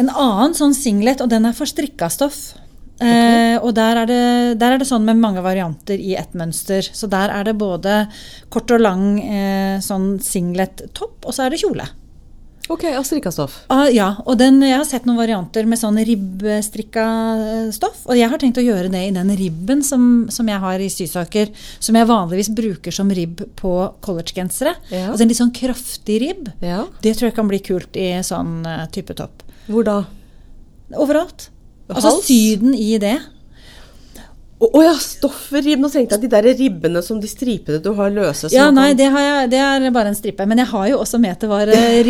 [0.00, 2.56] en annen sånn singlet, og den er for strikka stoff.
[2.98, 4.22] Eh, og der er, det,
[4.58, 6.82] der er det sånn med mange varianter i ett mønster.
[6.82, 8.04] Så der er det både
[8.52, 11.86] kort og lang eh, sånn singlet-topp, og så er det kjole.
[12.68, 13.54] Ok, av strikka stoff.
[13.72, 17.04] Ah, ja, og den, jeg har sett noen varianter med sånn ribbstrikka
[17.40, 18.02] eh, stoff.
[18.04, 20.90] Og jeg har tenkt å gjøre det i den ribben som, som jeg har i
[20.92, 21.48] sysaker,
[21.80, 23.72] som jeg vanligvis bruker som ribb på
[24.04, 24.74] collegegensere.
[24.92, 25.06] Ja.
[25.08, 26.50] Altså en litt sånn kraftig ribb.
[26.60, 26.82] Ja.
[27.00, 29.46] Det tror jeg kan bli kult i sånn eh, type topp.
[29.70, 30.02] Hvor da?
[31.00, 31.48] Overalt.
[31.88, 32.26] Altså Hals?
[32.28, 33.16] syden i det.
[34.58, 38.10] Å oh, ja, stoffer Nå tenkte jeg de der ribbene som de stripede du har
[38.10, 38.50] løse.
[38.50, 40.46] Ja, nei, det, har jeg, det er bare en stripe.
[40.50, 42.00] Men jeg har jo også var eh,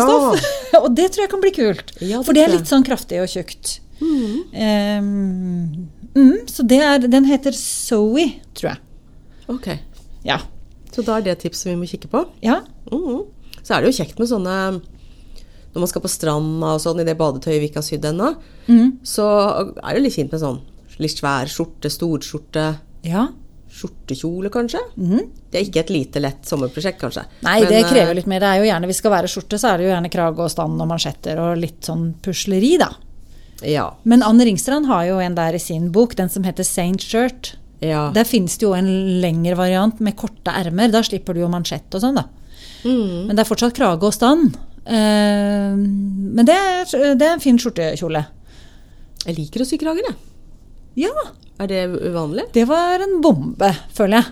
[0.00, 0.06] Ja.
[0.06, 0.48] stoff.
[0.82, 1.92] og det tror jeg kan bli kult.
[2.00, 3.78] Ja, det For det er litt sånn kraftig og tjukt.
[4.00, 8.80] Um, mm, så det er, den heter Zoe, tror jeg.
[9.52, 9.68] Ok,
[10.24, 10.40] Ja.
[10.94, 12.24] så da er det tipset vi må kikke på.
[12.44, 12.62] ja.
[12.88, 13.26] Mm.
[13.60, 14.56] Så er det jo kjekt med sånne
[15.78, 18.32] Når man skal på stranda og sånn, i det badetøyet vi ikke har sydd ennå,
[18.66, 18.98] Mm.
[19.06, 19.24] så
[19.78, 20.58] er det litt fint med sånn
[20.98, 22.64] litt svær skjorte, storskjorte,
[23.06, 23.28] ja.
[23.70, 24.80] skjortekjole kanskje.
[24.98, 25.20] Mm.
[25.52, 27.22] Det er ikke et lite lett sommerprosjekt, kanskje.
[27.46, 28.40] Nei, Men, det eh, krever litt mer.
[28.42, 30.42] Det er jo gjerne, Hvis det skal være skjorte, så er det jo gjerne krage
[30.42, 32.90] og stand og mansjetter og litt sånn pusleri, da.
[33.62, 33.86] Ja.
[34.04, 37.54] Men Anne Ringstrand har jo en der i sin bok, den som heter Saint Shirt.
[37.80, 38.10] ja.
[38.12, 40.90] Der finnes det jo en lengre variant med korte ermer.
[40.90, 42.24] Da slipper du jo mansjett og sånn, da.
[42.84, 43.26] Mm.
[43.28, 44.56] Men det er fortsatt krage og stand.
[44.88, 46.84] Eh, men det er,
[47.18, 48.22] det er en fin skjortekjole.
[49.26, 50.16] Jeg liker å sy krager, jeg.
[51.04, 51.14] Ja,
[51.60, 52.44] Er det uvanlig?
[52.54, 54.26] det var en bombe, føler jeg.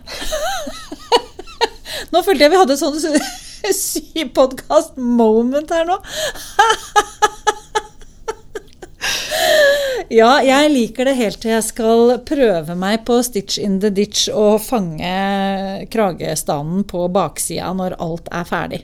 [2.15, 2.97] nå følte jeg vi hadde sånn
[3.83, 5.97] sypodkast-moment her nå.
[10.11, 14.29] ja, jeg liker det helt til jeg skal prøve meg på Stitch in the ditch
[14.33, 15.15] og fange
[15.93, 18.83] kragestanden på baksida når alt er ferdig.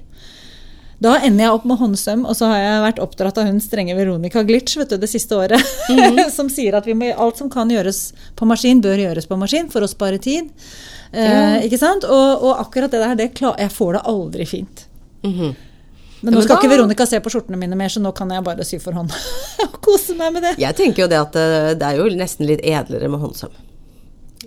[1.02, 3.96] Da ender jeg opp med håndsøm, og så har jeg vært oppdratt av hun strenge
[3.98, 5.72] Veronica Glitch vet du, det siste året.
[6.36, 9.70] som sier at vi må, alt som kan gjøres på maskin, bør gjøres på maskin
[9.72, 10.52] for å spare tid.
[11.10, 12.06] Eh, ikke sant?
[12.06, 14.86] Og, og akkurat det der, det klar, jeg får det aldri fint.
[15.26, 15.52] Mhm.
[16.22, 18.62] Men nå skal ikke Veronica se på skjortene mine mer, så nå kan jeg bare
[18.62, 19.10] sy for hånd.
[19.64, 20.52] og kose meg med det.
[20.62, 23.56] Jeg tenker jo det at eh, det er jo nesten litt edlere med håndsøm.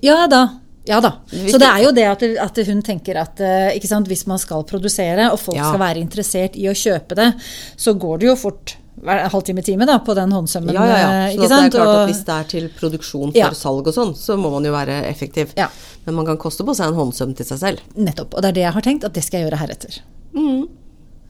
[0.04, 0.46] Ja da.
[0.86, 1.16] Ja da.
[1.32, 4.64] Så det er jo det at, at hun tenker at eh, sant, hvis man skal
[4.70, 5.70] produsere, og folk Ja.
[5.72, 7.32] skal være interessert i å kjøpe det,
[7.78, 10.74] så går det jo fort hver halvtime time da, på den håndsømmen.
[10.78, 11.10] Ja, ja, ja.
[11.28, 13.50] eh, at det er klart at hvis det er til produksjon for Ja.
[13.58, 15.52] salg og sånn, så må man jo være effektiv.
[15.58, 15.68] Ja.
[16.06, 17.82] Men man kan koste på seg en håndsøm til seg selv.
[17.98, 18.34] Nettopp.
[18.38, 19.98] Og det er det jeg har tenkt, at det skal jeg gjøre heretter.
[20.38, 20.68] Mm.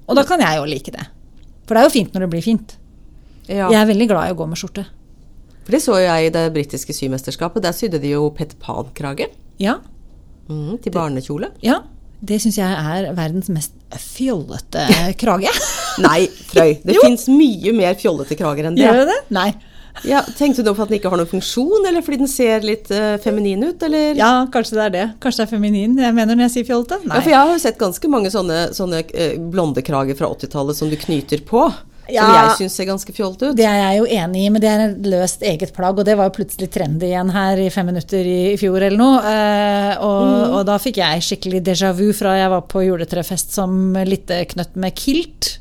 [0.07, 1.07] Og da kan jeg jo like det.
[1.65, 2.75] For det er jo fint når det blir fint.
[3.47, 3.69] Ja.
[3.71, 4.85] Jeg er veldig glad i å gå med skjorte.
[5.65, 7.63] For det så jeg i det britiske symesterskapet.
[7.65, 9.79] Der sydde de jo Pet Pan-krage Ja,
[10.49, 11.47] Mm, til barnekjole.
[11.65, 11.79] ja.
[12.25, 14.85] Det syns jeg er verdens mest fjollete
[15.21, 15.49] krage.
[16.01, 16.77] Nei, Frøy.
[16.85, 18.85] Det fins mye mer fjollete krager enn det.
[18.87, 19.17] Gjør det?
[19.35, 19.49] Nei.
[20.07, 22.89] Ja, tenkte du på at den ikke har noen funksjon, eller fordi den ser litt
[22.91, 24.15] uh, feminin ut, eller?
[24.17, 25.03] Ja, kanskje det er det.
[25.23, 27.01] Kanskje det er feminin jeg mener når jeg sier fjollete?
[27.05, 30.79] Ja, for jeg har jo sett ganske mange sånne, sånne eh, blonde krager fra 80-tallet
[30.79, 31.67] som du knyter på.
[32.05, 32.25] Som Ja.
[32.45, 33.55] jeg syns ser ganske fjollete ut.
[33.57, 35.97] Det er jeg jo enig i, men det er et løst eget plagg.
[35.99, 38.97] Og det var jo plutselig trendy igjen her i fem minutter i, i fjor eller
[38.97, 39.19] noe.
[39.25, 43.93] Eh, og, og da fikk jeg skikkelig déjà vu fra jeg var på juletrefest som
[44.05, 45.55] litteknøtt med kilt.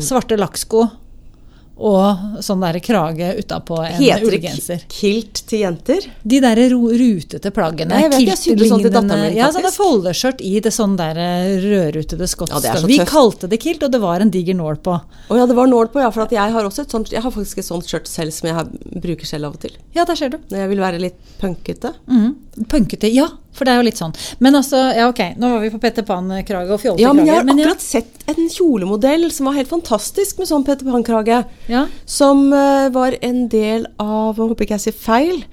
[0.00, 0.86] Svarte lakksko
[1.76, 4.78] og sånn der krage utapå en Heter ullgenser.
[4.84, 6.04] k- kilt til jenter?
[6.22, 7.90] De der rutete plaggene.
[7.98, 10.94] Ja, jeg vet, jeg sydde sånn til datteren min, Ja, sånn foldeskjørt i det sånn
[10.96, 12.62] der eh, rødrutede skotsk.
[12.62, 14.94] Ja, Vi kalte det kilt, og det var en diger nål på.
[15.30, 16.10] Å ja, det var nål på, ja.
[16.14, 19.46] For jeg har sånt Jeg har faktisk et sånt skjørt selv som jeg bruker selv
[19.50, 19.74] av og til.
[19.94, 20.38] Ja, der ser du.
[20.50, 21.94] Når jeg vil være litt punkete.
[22.06, 22.36] Mm,
[22.70, 23.26] Punkete, ja.
[23.54, 24.14] For det er jo litt sånn.
[24.42, 27.38] Men altså, ja ok, nå var vi på Peter Pan-krage og fjollete Ja, men jeg
[27.38, 31.44] har men akkurat sett en kjolemodell som var helt fantastisk med sånn Peter Pan-krage.
[31.70, 35.44] ja, Som uh, var en del av, jeg håper ikke jeg sier feil,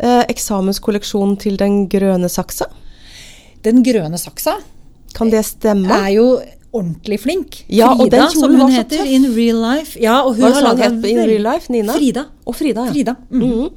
[0.00, 2.70] uh, eksamenskolleksjonen til Den grønne saksa.
[3.62, 4.56] Den grønne saksa
[5.14, 5.92] Kan det stemme?
[5.92, 6.26] er jo
[6.72, 7.58] ordentlig flink.
[7.68, 9.98] Ja, Frida, den som hun heter in real life.
[10.00, 11.72] Ja, og hun Hva har laget het in real life?
[11.72, 11.92] Nina?
[11.96, 12.24] Frida.
[12.48, 12.92] Og Frida, ja.
[12.94, 13.14] Frida.
[13.30, 13.68] mhm.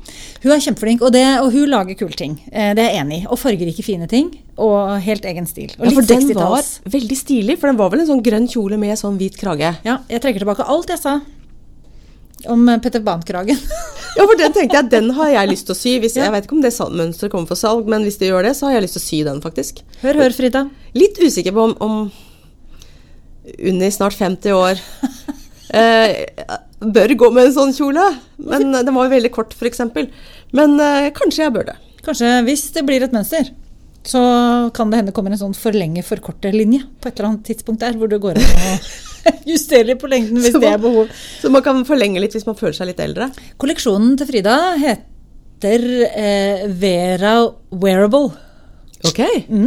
[0.43, 2.39] Hun er kjempeflink, og, det, og hun lager kule ting.
[2.51, 3.27] Eh, Det er jeg enig i.
[3.27, 4.31] Og fargerike, fine ting.
[4.57, 5.75] Og helt egen stil.
[5.79, 8.79] Og Ja, for den var veldig stilig, for den var vel en sånn grønn kjole
[8.79, 9.75] med sånn hvit krage.
[9.83, 11.19] Ja, jeg trekker tilbake alt jeg sa
[12.47, 13.57] om Petter Peter Pan-kragen.
[14.15, 15.95] Ja, for den tenkte jeg, den har jeg lyst til å sy.
[15.99, 16.27] Hvis, Ja.
[16.27, 18.69] Jeg vet ikke om det mønsteret kommer for salg, men hvis det gjør det, så
[18.69, 19.81] har jeg lyst til å sy den, faktisk.
[20.03, 20.61] Hør, hør, Frida.
[20.95, 21.95] Litt usikker på om, om
[23.69, 24.79] Unni, snart 50 år,
[25.69, 26.25] eh,
[26.81, 28.05] bør gå med en sånn kjole.
[28.41, 29.83] Men den var jo veldig kort, f.eks.
[30.55, 31.77] Men eh, kanskje jeg bør det.
[32.05, 33.51] Kanskje hvis det blir et mønster,
[34.05, 34.21] så
[34.75, 38.19] kan det hende kommer en sånn forlenge-forkorte-linje på et eller annet tidspunkt der, hvor det
[38.21, 38.75] går an å
[39.51, 41.09] justere litt på lengden hvis man, det er behov.
[41.41, 43.31] Så man kan forlenge litt hvis man føler seg litt eldre.
[43.61, 47.39] Kolleksjonen til Frida heter eh, Vera
[47.73, 48.35] Wearable,
[49.05, 49.19] Ok,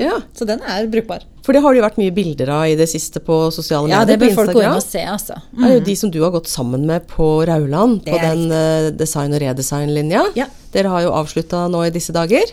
[0.03, 0.17] ja.
[0.35, 1.27] så den er brukbar.
[1.49, 4.03] For det har det jo vært mye bilder av i det siste på sosiale Ja,
[4.05, 5.39] det bør folk gå inn og se, altså.
[5.49, 8.91] Det er jo de som du har gått sammen med på Rauland, på den uh,
[8.93, 10.27] design- og redesign-linja.
[10.37, 10.45] Ja.
[10.75, 12.53] Dere har jo avslutta nå i disse dager.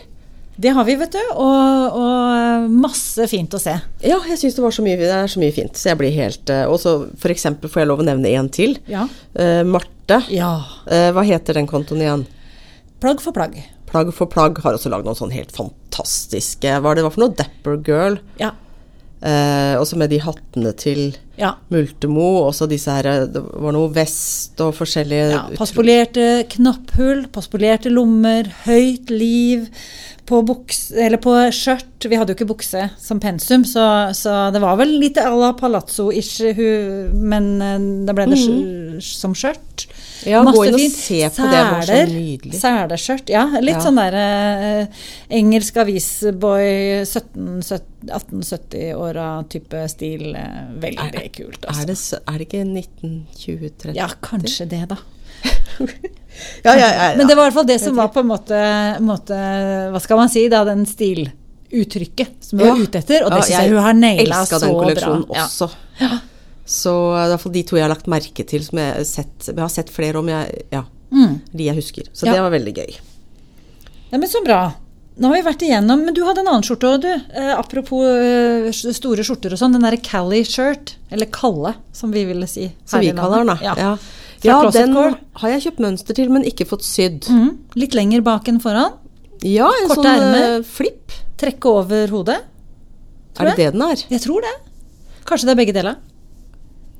[0.56, 3.76] Det har vi, vet du, og, og masse fint å se.
[4.00, 5.76] Ja, jeg syns det, var så mye- det er så mye fint.
[5.76, 6.96] Så jeg blir helt eh, Og så
[7.28, 8.78] eksempel får jeg lov å nevne en til.
[8.88, 9.04] Ja.
[9.36, 10.22] Uh, Marte.
[10.32, 10.54] ja.
[10.88, 12.24] Uh, hva heter den kontoen igjen?
[13.04, 13.60] Plagg for plagg.
[13.92, 17.26] Plagg for plagg har også lagd noen sånn helt fantastiske Hva er det var for
[17.26, 17.36] noe?
[17.36, 18.16] Dapper Girl.
[18.40, 18.56] Ja.
[19.24, 21.54] Eh, også med de hattene til Ja.
[21.72, 22.44] Multemo.
[22.50, 28.44] Også disse her eh, Det var noe vest og forskjellige Ja, Paspolerte knapphull, paspolerte lommer,
[28.66, 29.66] høyt liv
[30.26, 32.04] på, buks, eller på skjørt.
[32.10, 35.52] Vi hadde jo ikke bukse som pensum, så, så det var vel litt à la
[35.56, 36.40] palazzo-ish,
[37.14, 39.86] men eh, da ble det sk- som skjørt.
[40.24, 40.44] Mhm.
[40.46, 40.94] Masse gå inn og fint.
[40.96, 42.54] se på det, det var så nydelig.
[42.60, 43.44] Seleskjørt, ja.
[43.60, 43.80] Litt Ja.
[43.84, 44.86] sånn der eh,
[45.30, 50.34] engelsk avisboy 1870-åra-type stil.
[50.34, 50.40] eh,
[50.80, 51.82] Veldig kult, altså.
[51.82, 53.94] Er det, er det ikke 1920-30?
[53.96, 54.96] Ja, kanskje det, da.
[56.64, 58.56] ja, ja, ja, Men det var i hvert fall det som var på en måte,
[59.04, 59.36] måte
[59.92, 63.24] Hva skal man si, da, den stiluttrykket som vi var ute etter.
[63.26, 65.10] Og det Ja, syns jeg hun har naila så den bra.
[65.44, 65.66] også.
[66.00, 66.10] Ja.
[66.66, 68.94] Så det er i hvert fall de to jeg har lagt merke til, som jeg
[68.96, 71.36] har sett, jeg har sett flere om, jeg, ja, Mm.
[71.54, 72.02] de jeg husker.
[72.12, 72.32] Så Ja.
[72.34, 72.96] det var veldig gøy.
[74.10, 74.74] ja, men så bra.
[75.18, 77.08] Nå har vi vært igjennom Men du hadde en annen skjorte òg, du.
[77.08, 79.72] Eh, apropos eh, store skjorter og sånn.
[79.72, 82.66] Den derre Cali shirt, eller Kalle, som vi ville si.
[82.84, 83.56] Som vi kaller den, da.
[83.62, 83.74] Ja.
[83.78, 83.98] Ja,
[84.42, 87.24] ja den har jeg kjøpt mønster til, men ikke fått sydd.
[87.30, 87.56] Mhm.
[87.76, 88.92] Litt lenger bak enn foran.
[89.42, 90.58] Ja, en Korte sånn ermer.
[90.58, 91.12] eh, flipp.
[91.38, 92.40] Trekke over hodet.
[93.38, 93.96] Er det det den er?
[94.10, 94.52] Jeg tror det.
[95.24, 95.96] Kanskje det er begge deler.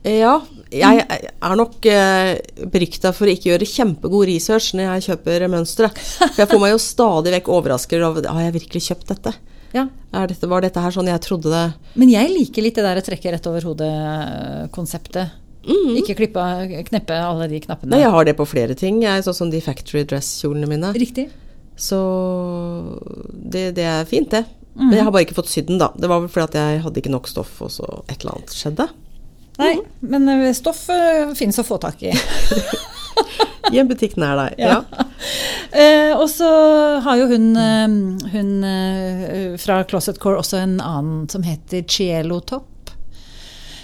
[0.07, 0.37] Ja,
[0.71, 2.37] jeg er nok eh,
[2.71, 5.91] berykta for å ikke gjøre kjempegod research når jeg kjøper mønstre.
[5.95, 9.33] For jeg får meg jo stadig vekk overrasket over Har jeg virkelig kjøpt dette?
[9.75, 9.89] Ja.
[10.15, 10.49] Er dette?
[10.49, 11.65] Var dette her sånn jeg trodde det
[11.99, 15.43] Men jeg liker litt det der trekke rett over hodet-konseptet.
[15.67, 16.43] Ikke klippe,
[16.87, 17.91] kneppe alle de knappene.
[17.97, 19.01] Nei, jeg har det på flere ting.
[19.03, 20.93] Jeg, sånn som de factory dress-kjolene mine.
[20.95, 21.27] Riktig.
[21.75, 21.99] Så
[23.35, 24.45] det, det er fint, det.
[24.77, 25.91] Men jeg har bare ikke fått sydd den, da.
[25.99, 28.55] Det var vel fordi at jeg hadde ikke nok stoff, og så et eller annet
[28.55, 28.87] skjedde.
[29.59, 32.13] Nei, men eh, stoff uh, finnes å få tak i.
[33.73, 34.59] I en butikk nær deg.
[34.63, 34.81] Ja.
[34.91, 35.05] Ja.
[35.77, 36.47] Eh, og så
[37.05, 37.95] har jo hun, eh,
[38.33, 42.93] hun eh, fra Closet Core også en annen som heter Cielo Top.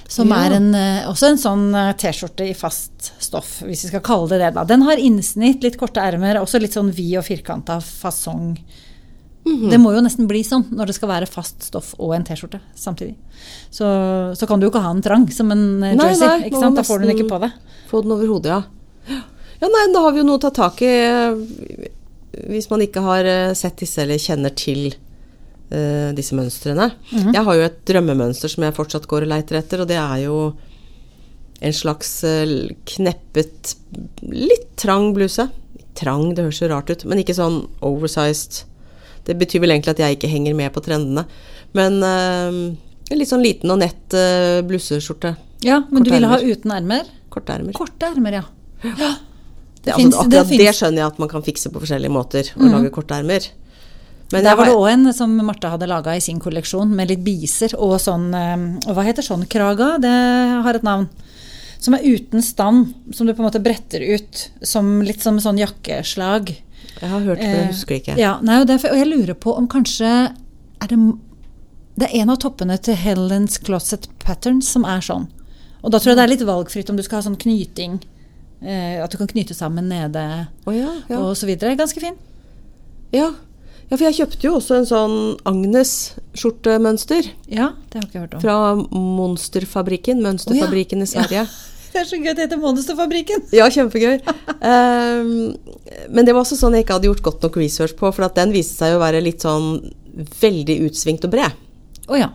[0.08, 0.38] Som Ja.
[0.46, 4.30] er en, eh, også en sånn eh, T-skjorte i fast stoff, hvis vi skal kalle
[4.30, 4.52] det det.
[4.56, 4.64] da.
[4.64, 8.54] Den har innsnitt, litt korte ermer, også litt sånn vid og firkanta fasong.
[9.42, 12.60] Det må jo nesten bli sånn når det skal være fast stoff og en T-skjorte
[12.78, 13.16] samtidig.
[13.74, 13.86] Så,
[14.38, 16.28] så kan du jo ikke ha den trang som en eh, Nei, jersey.
[16.28, 16.78] nei, ikke sant?
[16.78, 17.50] Da får du den ikke på det.
[17.90, 19.18] Få den over hodet, ja.
[19.62, 21.88] Ja, nei, da har vi jo noe å ta tak i eh,
[22.52, 26.90] hvis man ikke har eh, sett disse eller kjenner til uh, disse mønstrene.
[27.12, 30.24] Jeg har jo et drømmemønster som jeg fortsatt går og leiter etter, og det er
[30.24, 30.36] jo
[31.62, 33.76] en slags eh, kneppet,
[34.32, 35.46] litt trang bluse.
[35.98, 38.64] Trang, det høres jo rart ut, men ikke sånn oversized.
[39.26, 41.26] Det betyr vel egentlig at jeg ikke henger med på trendene.
[41.76, 42.56] Men eh,
[43.12, 45.34] en litt sånn liten og nett uh, blusseskjorte.
[45.66, 47.08] Ja, men du ville ha uten ermer?
[47.32, 47.76] Korte ermer.
[47.76, 48.44] Korte ermer, ja.
[48.82, 49.10] ja.
[49.82, 52.48] Det, Det altså, finnes- det det, skjønner jeg at man kan fikse på forskjellige måter.
[52.56, 53.50] Å lage kortermer.
[54.32, 57.20] Men Der var det òg en som Marte hadde laga i sin kolleksjon, med litt
[57.24, 59.98] biser og sånn eh, og Hva heter sånn kraga?
[60.00, 60.12] Det
[60.64, 61.08] har et navn.
[61.82, 65.60] Som er uten stand, som du på en måte bretter ut som litt som sånn
[65.60, 66.54] jakkeslag.
[67.00, 68.16] Jeg har hørt det, men Eh, jeg husker ikke.
[68.20, 70.10] Ja, nei, og, derfor, og jeg lurer på om kanskje
[70.82, 70.98] er det,
[71.98, 75.28] det er en av toppene til Helen's Closet Patterns som er sånn.
[75.82, 78.00] Og da tror jeg det er litt valgfritt om du skal ha sånn knyting.
[78.62, 81.18] Eh, at du kan knyte sammen nede oh, ja, ja.
[81.18, 81.74] og så videre.
[81.78, 82.14] Ganske fin.
[83.12, 83.32] ja.
[83.90, 88.36] Ja, for jeg kjøpte jo også en sånn Agnes-skjortemønster Ja, det har ikke jeg hørt
[88.38, 88.40] om.
[88.40, 88.54] fra
[88.88, 91.42] Monsterfabrikken, Mønsterfabrikken i Sverige.
[91.92, 93.42] Det er så gøy at det heter Monsterfabrikken.
[93.58, 94.20] Ja, kjempegøy.
[94.64, 95.56] Um,
[96.08, 98.38] men det var også sånn jeg ikke hadde gjort godt nok research på, for at
[98.38, 99.92] den viste seg å være litt sånn
[100.40, 101.58] veldig utsvingt og bred.
[102.08, 102.30] Å ja.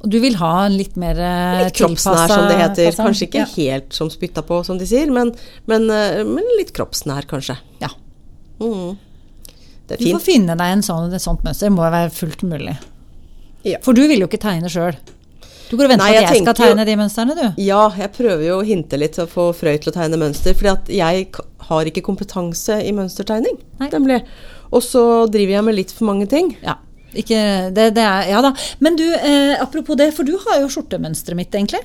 [0.00, 2.86] Og du vil ha litt mer eh, Litt kroppsnær, som det heter.
[2.88, 3.48] tilpasset- Kanskje ikke Ja.
[3.56, 5.32] helt som spytta på, som de sier, men,
[5.68, 7.58] men, eh, men litt kroppsnær, kanskje.
[7.82, 7.88] ja.
[8.60, 8.96] Mm.
[9.88, 11.66] Det er Du får finne deg en sånn, et sånt mønster.
[11.68, 12.76] Det må være fullt mulig.
[13.64, 13.78] Ja.
[13.82, 14.96] For du vil jo ikke tegne sjøl.
[15.70, 17.62] Du går og venter på at jeg jeg skal tegne de mønstrene, du.
[17.62, 20.56] Ja, jeg prøver jo å hinte litt til å få Frøy til å tegne mønster,
[20.58, 21.28] fordi at jeg
[21.70, 23.60] har ikke kompetanse i mønstertegning.
[23.84, 24.24] Nemlig.
[24.74, 26.56] Og så driver jeg med litt for mange ting.
[26.66, 26.80] Ja.
[27.14, 27.38] Ikke,
[27.74, 28.52] det, det er, ja da.
[28.82, 31.82] Men du, eh, apropos det, for du har jo skjortemønsteret mitt, egentlig.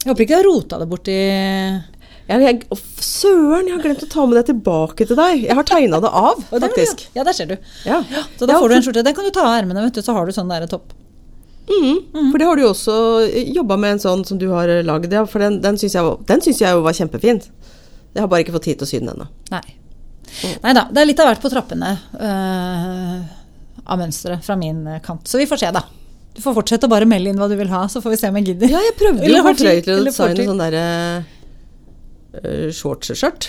[0.00, 1.26] Jeg håper ikke du har rota det borti i
[2.30, 5.44] Jeg, jeg, å, søren, jeg har glemt å ta med det tilbake til deg.
[5.48, 7.08] Jeg har tegna det av, faktisk.
[7.18, 7.56] Ja, der ser du.
[7.84, 8.00] Ja.
[8.38, 9.06] Så da får du en skjorte.
[9.06, 10.94] Den kan du ta av ermene, vet du, så har du sånn der topp.
[11.70, 12.94] Mm, For det har du jo også
[13.54, 15.22] jobba med en sånn som du har lagd, ja.
[15.30, 17.38] For den, den syns jeg, jo var kjempefin.
[18.14, 19.28] Jeg har bare ikke fått tid til å sy den ennå.
[19.52, 19.62] Nei.
[20.64, 20.88] Nei da.
[20.90, 23.22] Det er litt av hvert på trappene uh,
[23.86, 25.26] av mønsteret fra min eh, kant.
[25.30, 25.84] Så vi får se, da.
[26.34, 28.28] Du får fortsette å bare melde inn hva du vil ha, så får vi se
[28.30, 28.70] om jeg gidder.
[28.74, 30.84] Ja, jeg prøvde jo Frøy til å designe sånn derre
[32.38, 33.48] uh, shortsskjørt.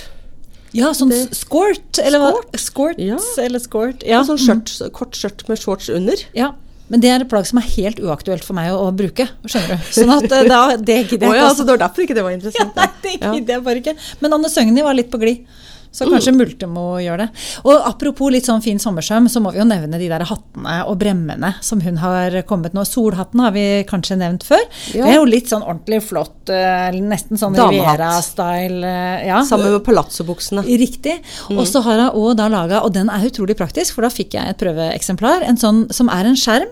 [0.77, 2.31] Ja, sånn Det- skort, eller hva?
[2.57, 3.17] Skort, Ja.
[3.43, 4.03] eller skort.
[4.07, 4.21] Ja.
[4.23, 6.15] Sånn skjørt, kort skjørt med shorts under.
[6.33, 6.53] ja.
[6.91, 9.25] Men det er et plagg som er helt uaktuelt for meg å, å bruke.
[9.47, 9.89] Skjønner du?
[9.95, 11.29] Sånn at eh, da, det gidder jeg ikke.
[11.31, 12.75] Oh, ja, altså, så det var derfor ikke det var Ja, interessant.
[12.75, 13.31] nei, det Ja.
[13.37, 13.93] gidder jeg bare ikke.
[14.25, 15.45] Men Anne Søgni var litt på glid.
[15.91, 16.13] Så Mm.
[16.13, 17.29] kanskje Multemo gjør det.
[17.65, 20.97] Og apropos litt sånn fin sommersøm, så må vi jo nevne de der hattene og
[20.99, 22.85] bremmene som hun har kommet nå.
[22.87, 24.61] Solhatten har vi kanskje nevnt før.
[24.93, 25.03] Ja.
[25.05, 27.55] Det er jo litt sånn ordentlig flott, eh, nesten sånn.
[27.55, 28.83] Riviera-style.
[28.83, 29.41] eh, Ja.
[29.43, 30.63] Sammen med palazzobuksene.
[30.63, 31.19] Riktig.
[31.49, 31.57] Mm.
[31.59, 34.31] Og så har hun også da laga, og den er utrolig praktisk, for da fikk
[34.31, 36.71] jeg et prøveeksemplar, en sånn som er en skjerm,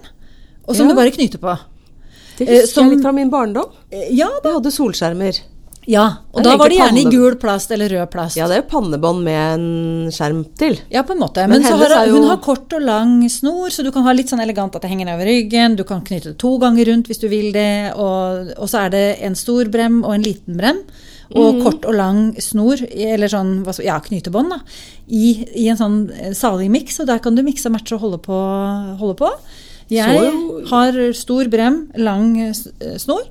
[0.68, 0.94] og som Ja.
[0.94, 1.60] du bare knyter på.
[2.38, 3.70] Det Eh, husker som- jeg litt fra min barndom.
[3.92, 5.40] Ja, Ja, Jeg hadde solskjermer.
[5.88, 6.06] Ja.
[6.34, 8.38] og da var det gjerne i gul plast eller rød plast.
[8.40, 10.80] Ja, det er jo pannebånd med en skjerm til.
[10.94, 11.46] Ja, på en måte.
[11.48, 14.14] Men Men, så har hun, jo- har kort og lang snor, så du kan ha
[14.14, 15.78] litt sånn elegant at det henger ned over ryggen.
[15.80, 17.94] Du kan knytte det to ganger rundt hvis du vil det.
[17.96, 20.84] Og, og så er det en stor brem og en liten brem.
[21.38, 21.64] Og mm.
[21.64, 24.60] kort og lang snor, eller sånn ja, knytebånd, da.
[25.14, 28.06] I, I en sånn eh, salig miks, og der kan du mikse og matche og
[28.06, 28.40] holde på.
[29.02, 29.30] Holde på.
[29.90, 30.32] Jeg
[30.70, 33.26] har stor brem, lang eh, eh, snor,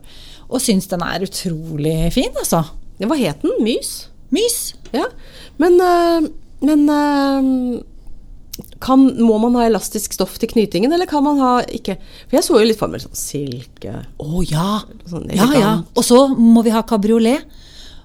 [0.49, 2.65] og syns den er utrolig fin, altså.
[2.99, 3.55] Hva het den?
[3.63, 4.09] Mys?
[4.35, 4.59] Mys.
[4.95, 5.07] Ja.
[5.61, 6.29] Men, øh,
[6.65, 7.83] men øh,
[8.83, 12.47] kan, må man ha elastisk stoff til knytingen, eller kan man ha ikke For jeg
[12.47, 14.81] så jo litt for meg sånn silke Å ja.
[15.11, 15.73] Sånn ja, ja.
[15.95, 17.45] Og så må vi ha kabriolet.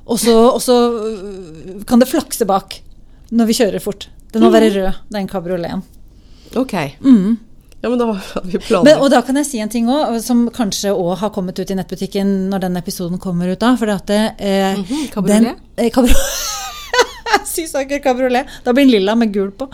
[0.04, 2.82] Og så, øh, kan det flakse bak
[3.34, 4.10] når vi kjører fort.
[4.34, 5.82] Den må være rød, den kabrioleten.
[6.60, 6.74] Ok.
[7.02, 7.40] Mm.
[7.84, 9.02] Ja, men da hadde vi Men, planer.
[9.04, 11.76] og da kan jeg si en ting òg, som kanskje òg har kommet ut i
[11.76, 13.74] nettbutikken når den episoden kommer ut da.
[13.76, 15.44] For at det, eh, Mhm, kabriolet?
[15.44, 16.14] den- eh, kabri
[17.46, 18.48] Sysaker kabriolet.
[18.64, 19.68] Da blir den lilla med gul på.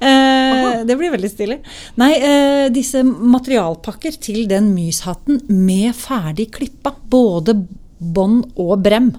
[0.00, 1.58] Eh, det blir veldig stilig.
[1.96, 6.92] Nei, eh, disse materialpakker til den myshatten med ferdig klippa.
[7.08, 7.56] Både
[8.00, 9.12] bånd og brem.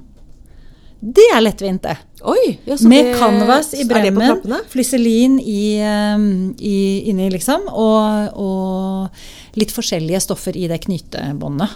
[1.06, 1.98] Det er lettvint, det.
[2.26, 2.56] Oi!
[2.66, 4.42] Ja, Med det- canvas i bremmen,
[4.72, 11.70] flyselin i, um, i, inni, liksom, og, og litt forskjellige stoffer i det knytebåndet.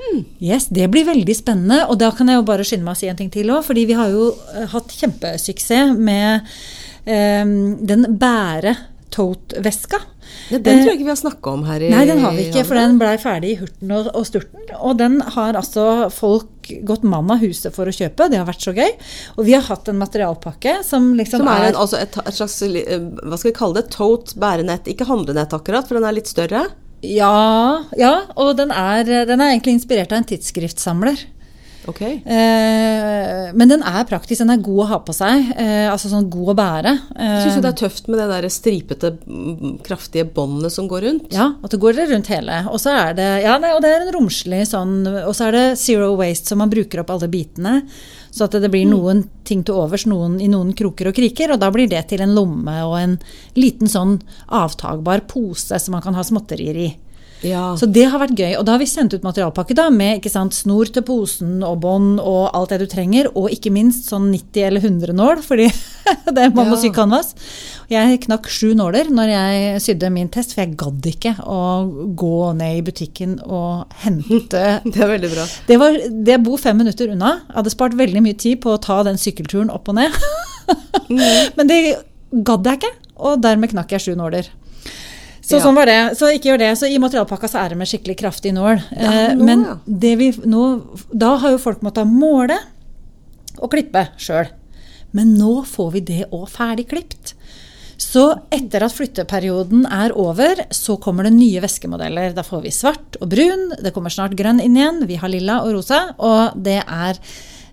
[0.00, 0.24] Hmm.
[0.42, 3.06] Yes, Det blir veldig spennende, og da kan jeg jo bare skynde meg å si
[3.12, 3.62] en ting til òg.
[3.68, 6.40] Fordi vi har jo eh, hatt kjempesuksess med
[7.06, 10.00] um, den bære-tote-veska.
[10.00, 10.06] Ja,
[10.50, 12.64] den tror jeg ikke vi har snakka om her i Nei, den har vi ikke,
[12.68, 14.66] for den blei ferdig i hurten og, og sturten.
[14.78, 18.28] Og den har altså folk gått mann av huset for å kjøpe.
[18.30, 18.92] Det har vært så gøy.
[19.36, 22.60] Og vi har hatt en materialpakke som liksom Som er en, altså et, et slags
[22.66, 24.90] eh, hva skal vi kalle det, tote bærenett.
[24.90, 26.68] Ikke handlenett akkurat, for den er litt større.
[27.06, 31.22] Ja, ja og den er, den er egentlig inspirert av en tidsskriftsamler.
[31.88, 32.00] Ok.
[32.02, 35.52] Eh, men den er praktisk, den er god å ha på seg.
[35.56, 36.92] Eh, altså sånn god å bære.
[37.16, 41.06] Eh, syns du det er tøft med det der stripete, mm, kraftige båndet som går
[41.06, 41.32] rundt.
[41.32, 42.62] ja, at det går rundt hele.
[42.70, 45.52] Og så er det ja, nei, og det er en romslig sånn Og så er
[45.56, 47.82] det zero waste, så man bruker opp alle bitene.
[48.30, 51.54] Så at det blir noen ting til overs noen, i noen kroker og kriker.
[51.54, 53.18] Og da blir det til en lomme og en
[53.58, 56.90] liten sånn avtagbar pose som man kan ha småtterier i.
[57.46, 57.72] Ja.
[57.78, 58.52] Så det har vært gøy.
[58.58, 61.80] Og da har vi sendt ut materialpakke da, med ikke sant, snor til posen og
[61.84, 63.30] bånd og alt det du trenger.
[63.38, 65.68] Og ikke minst sånn 90 eller 100 nål, fordi
[66.34, 67.32] det er man må sy canvas.
[67.90, 71.60] Jeg knakk sju nåler når jeg sydde min test, for jeg gadd ikke å
[72.18, 74.62] gå ned i butikken og hente
[74.92, 75.46] det er veldig bra.
[75.66, 77.38] det, var, det bor fem minutter unna.
[77.48, 80.14] Jeg hadde spart veldig mye tid på å ta den sykkelturen opp og ned.
[81.56, 81.80] Men det
[82.46, 84.46] gadd jeg ikke, og dermed knakk jeg sju nåler.
[85.42, 85.64] Så Ja.
[85.64, 86.16] sånn var det.
[86.18, 86.72] Så ikke gjør det.
[86.78, 88.82] Så i materialpakka så er det med skikkelig kraftig nål.
[88.92, 90.82] Ja, Eh, nå, Men det vi nå
[91.16, 92.58] Da har jo folk måttet måle
[93.58, 94.48] og klippe sjøl.
[95.12, 97.34] Men nå får vi det òg ferdig klipt.
[97.98, 102.32] Så etter at flytteperioden er over, så kommer det nye væskemodeller.
[102.34, 105.58] Da får vi svart og brun, det kommer snart grønn inn igjen, vi har lilla
[105.64, 107.18] og rosa, og det er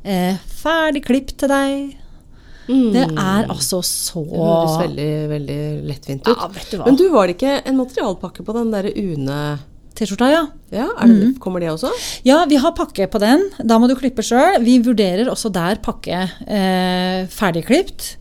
[0.04, 1.96] eh, ferdig klipp til deg.
[2.68, 6.36] Det er altså så Det høres veldig, veldig lettvint ut.
[6.36, 6.86] Ja, vet du hva.
[6.90, 9.42] Men du, var det ikke en materialpakke på den derre UNE
[9.98, 10.44] T-skjorta, ja.
[10.70, 11.90] Ja, det, kommer det også?
[12.28, 13.48] Ja, vi har pakke på den.
[13.58, 14.60] Da må du klippe sjøl.
[14.62, 18.12] Vi vurderer også der pakke eh, ferdigklipt.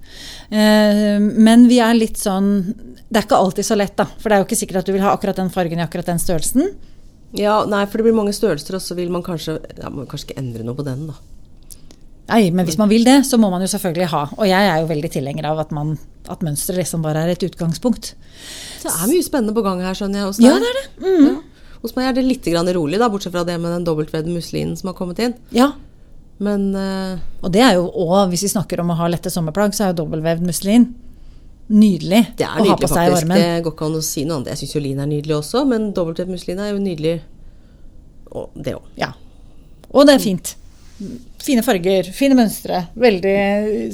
[0.48, 4.06] Eh, men vi er litt sånn Det er ikke alltid så lett, da.
[4.08, 6.08] For det er jo ikke sikkert at du vil ha akkurat den fargen i akkurat
[6.08, 6.72] den størrelsen.
[7.36, 10.30] Ja, nei, for det blir mange størrelser, og så vil man kanskje ja, man kanskje
[10.30, 11.18] ikke endre noe på den, da.
[12.26, 14.22] Nei, men hvis man vil det, så må man jo selvfølgelig ha.
[14.34, 15.94] Og jeg er jo veldig tilhenger av at, man,
[16.26, 18.14] at mønsteret liksom bare er et utgangspunkt.
[18.82, 20.30] Det er mye spennende på gang her, skjønner jeg.
[20.32, 20.86] hos Ja, det er det.
[21.04, 21.28] Mm.
[21.28, 21.76] Ja.
[21.84, 24.74] Hos meg er det litt grann rolig, da, bortsett fra det med den dobbeltvevde muslinen
[24.78, 25.36] som har kommet inn.
[25.54, 25.70] Ja.
[26.42, 27.22] Men uh...
[27.46, 29.94] Og det er jo òg, hvis vi snakker om å ha lette sommerplagg, så er
[29.94, 30.90] jo dobbeltvevd muslin
[31.66, 33.22] nydelig det er å ha nydelig, på seg i faktisk.
[33.22, 33.40] varmen.
[33.42, 34.52] Det går ikke an å si noe annet.
[34.52, 37.16] Jeg syns jo lin er nydelig også, men dobbeltvevd muslin er jo nydelig.
[38.34, 38.86] Og det òg.
[38.98, 39.14] Ja.
[39.94, 40.56] Og det er fint.
[41.42, 42.86] Fine farger, fine mønstre.
[42.96, 43.36] Veldig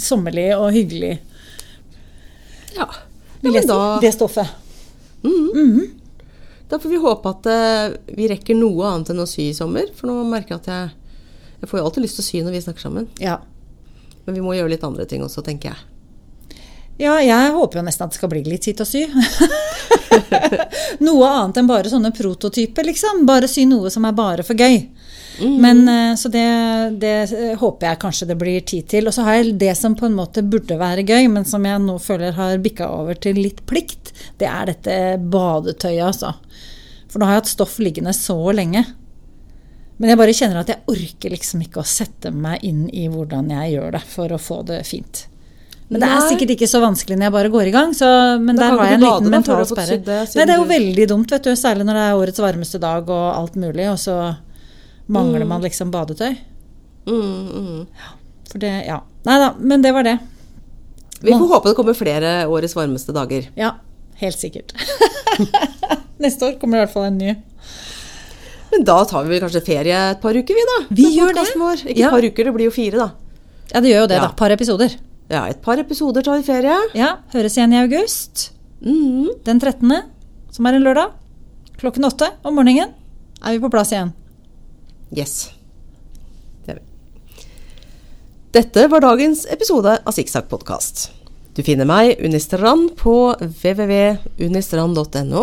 [0.03, 1.17] sommerlig og hyggelig.
[2.77, 2.87] Ja.
[3.43, 3.99] Ja men da.
[4.01, 4.47] Det stoffet.
[6.69, 9.91] da får vi håpe at uh, vi rekker noe annet enn å sy i sommer.
[9.99, 10.91] For nå merker jeg at jeg
[11.63, 13.05] Jeg får jo alltid lyst til å sy når vi snakker sammen.
[13.23, 13.37] Ja.
[14.25, 16.59] Men vi må gjøre litt andre ting også, tenker jeg.
[16.99, 19.05] ja, jeg håper jo nesten at det skal bli litt sitt å sy.
[21.07, 23.23] noe annet enn bare sånne prototyper, liksom.
[23.27, 24.81] Bare sy noe som er bare for gøy.
[25.41, 26.45] Men eh, Så det,
[27.01, 29.09] det eh, håper jeg kanskje det blir tid til.
[29.09, 31.83] Og så har jeg det som på en måte burde være gøy, men som jeg
[31.83, 34.13] nå føler har bikka over til litt plikt.
[34.41, 34.99] Det er dette
[35.33, 36.35] badetøyet, altså.
[37.13, 38.85] For nå har jeg hatt stoff liggende så lenge.
[40.01, 43.53] Men jeg bare kjenner at jeg orker liksom ikke å sette meg inn i hvordan
[43.53, 45.27] jeg gjør det for å få det fint.
[45.93, 47.91] Men det er sikkert ikke så vanskelig når jeg bare går i gang.
[47.95, 48.09] Så,
[48.41, 49.99] men Da der har jeg en liten mental sperre.
[50.01, 51.53] det, Nei, det er jo veldig dumt, vet du.
[51.59, 54.17] Særlig når det er årets varmeste dag og alt mulig, og så
[55.07, 56.37] mangler man liksom badetøy.
[57.07, 57.87] Mm, mm.
[58.53, 59.01] For det, ja.
[59.27, 60.19] Nei da, men det var det.
[61.23, 63.49] Vi får håpe det kommer flere årets varmeste dager.
[63.59, 63.77] Ja,
[64.19, 64.75] helt sikkert.
[66.23, 67.35] Neste år kommer det i hvert fall en ny.
[68.73, 70.77] Men da tar vi vel kanskje ferie et par uker, vi da?
[70.97, 71.47] Vi gjør det.
[71.61, 71.83] Vår.
[71.87, 72.09] Ikke Ja.
[72.09, 73.09] et par uker, det blir jo fire, da.
[73.75, 74.27] Ja, det gjør jo det, Ja.
[74.29, 74.33] da.
[74.39, 74.97] Par episoder.
[75.31, 76.79] Ja, et par episoder tar vi ferie.
[76.95, 78.51] Ja, høres igjen i august.
[78.85, 79.29] Mm.
[79.45, 80.03] Den 13.,
[80.51, 81.13] som er en lørdag,
[81.79, 82.91] klokken åtte om morgenen,
[83.45, 84.13] er vi på plass igjen.
[85.13, 85.53] Yes.
[86.65, 86.85] Det er vi.
[88.57, 91.11] Dette var dagens episode av Sikksakk podkast.
[91.53, 95.43] Du finner meg, Unni Strand, på www.unistrand.no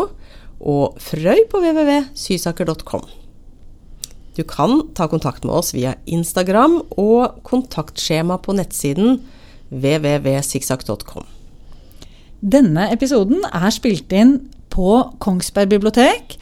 [0.60, 3.04] og Frøy på www.sysaker.com.
[4.34, 9.20] Du kan ta kontakt med oss via Instagram og kontaktskjema på nettsiden
[9.70, 11.26] www.sikksakk.com.
[12.40, 16.40] Denne episoden er spilt inn på Kongsberg bibliotek.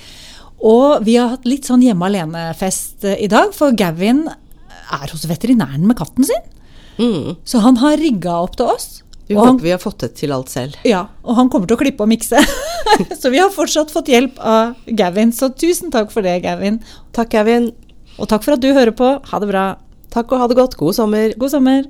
[0.65, 5.27] Og vi har hatt litt sånn hjemme alene-fest eh, i dag, for Gavin er hos
[5.29, 6.45] veterinæren med katten sin.
[6.97, 7.35] Mm.
[7.45, 9.03] Så han har rigga opp til oss.
[9.27, 10.77] Vi håper han, vi har fått det til alt selv.
[10.87, 12.39] ja, og han kommer til å klippe og mikse.
[13.19, 15.33] så vi har fortsatt fått hjelp av Gavin.
[15.35, 16.79] Så tusen takk for det, Gavin.
[17.15, 17.73] Takk, Gavin.
[18.17, 19.11] Og takk for at du hører på.
[19.29, 19.67] Ha det bra.
[20.15, 20.79] Takk og ha det godt.
[20.79, 21.35] God sommer.
[21.37, 21.83] God sommer.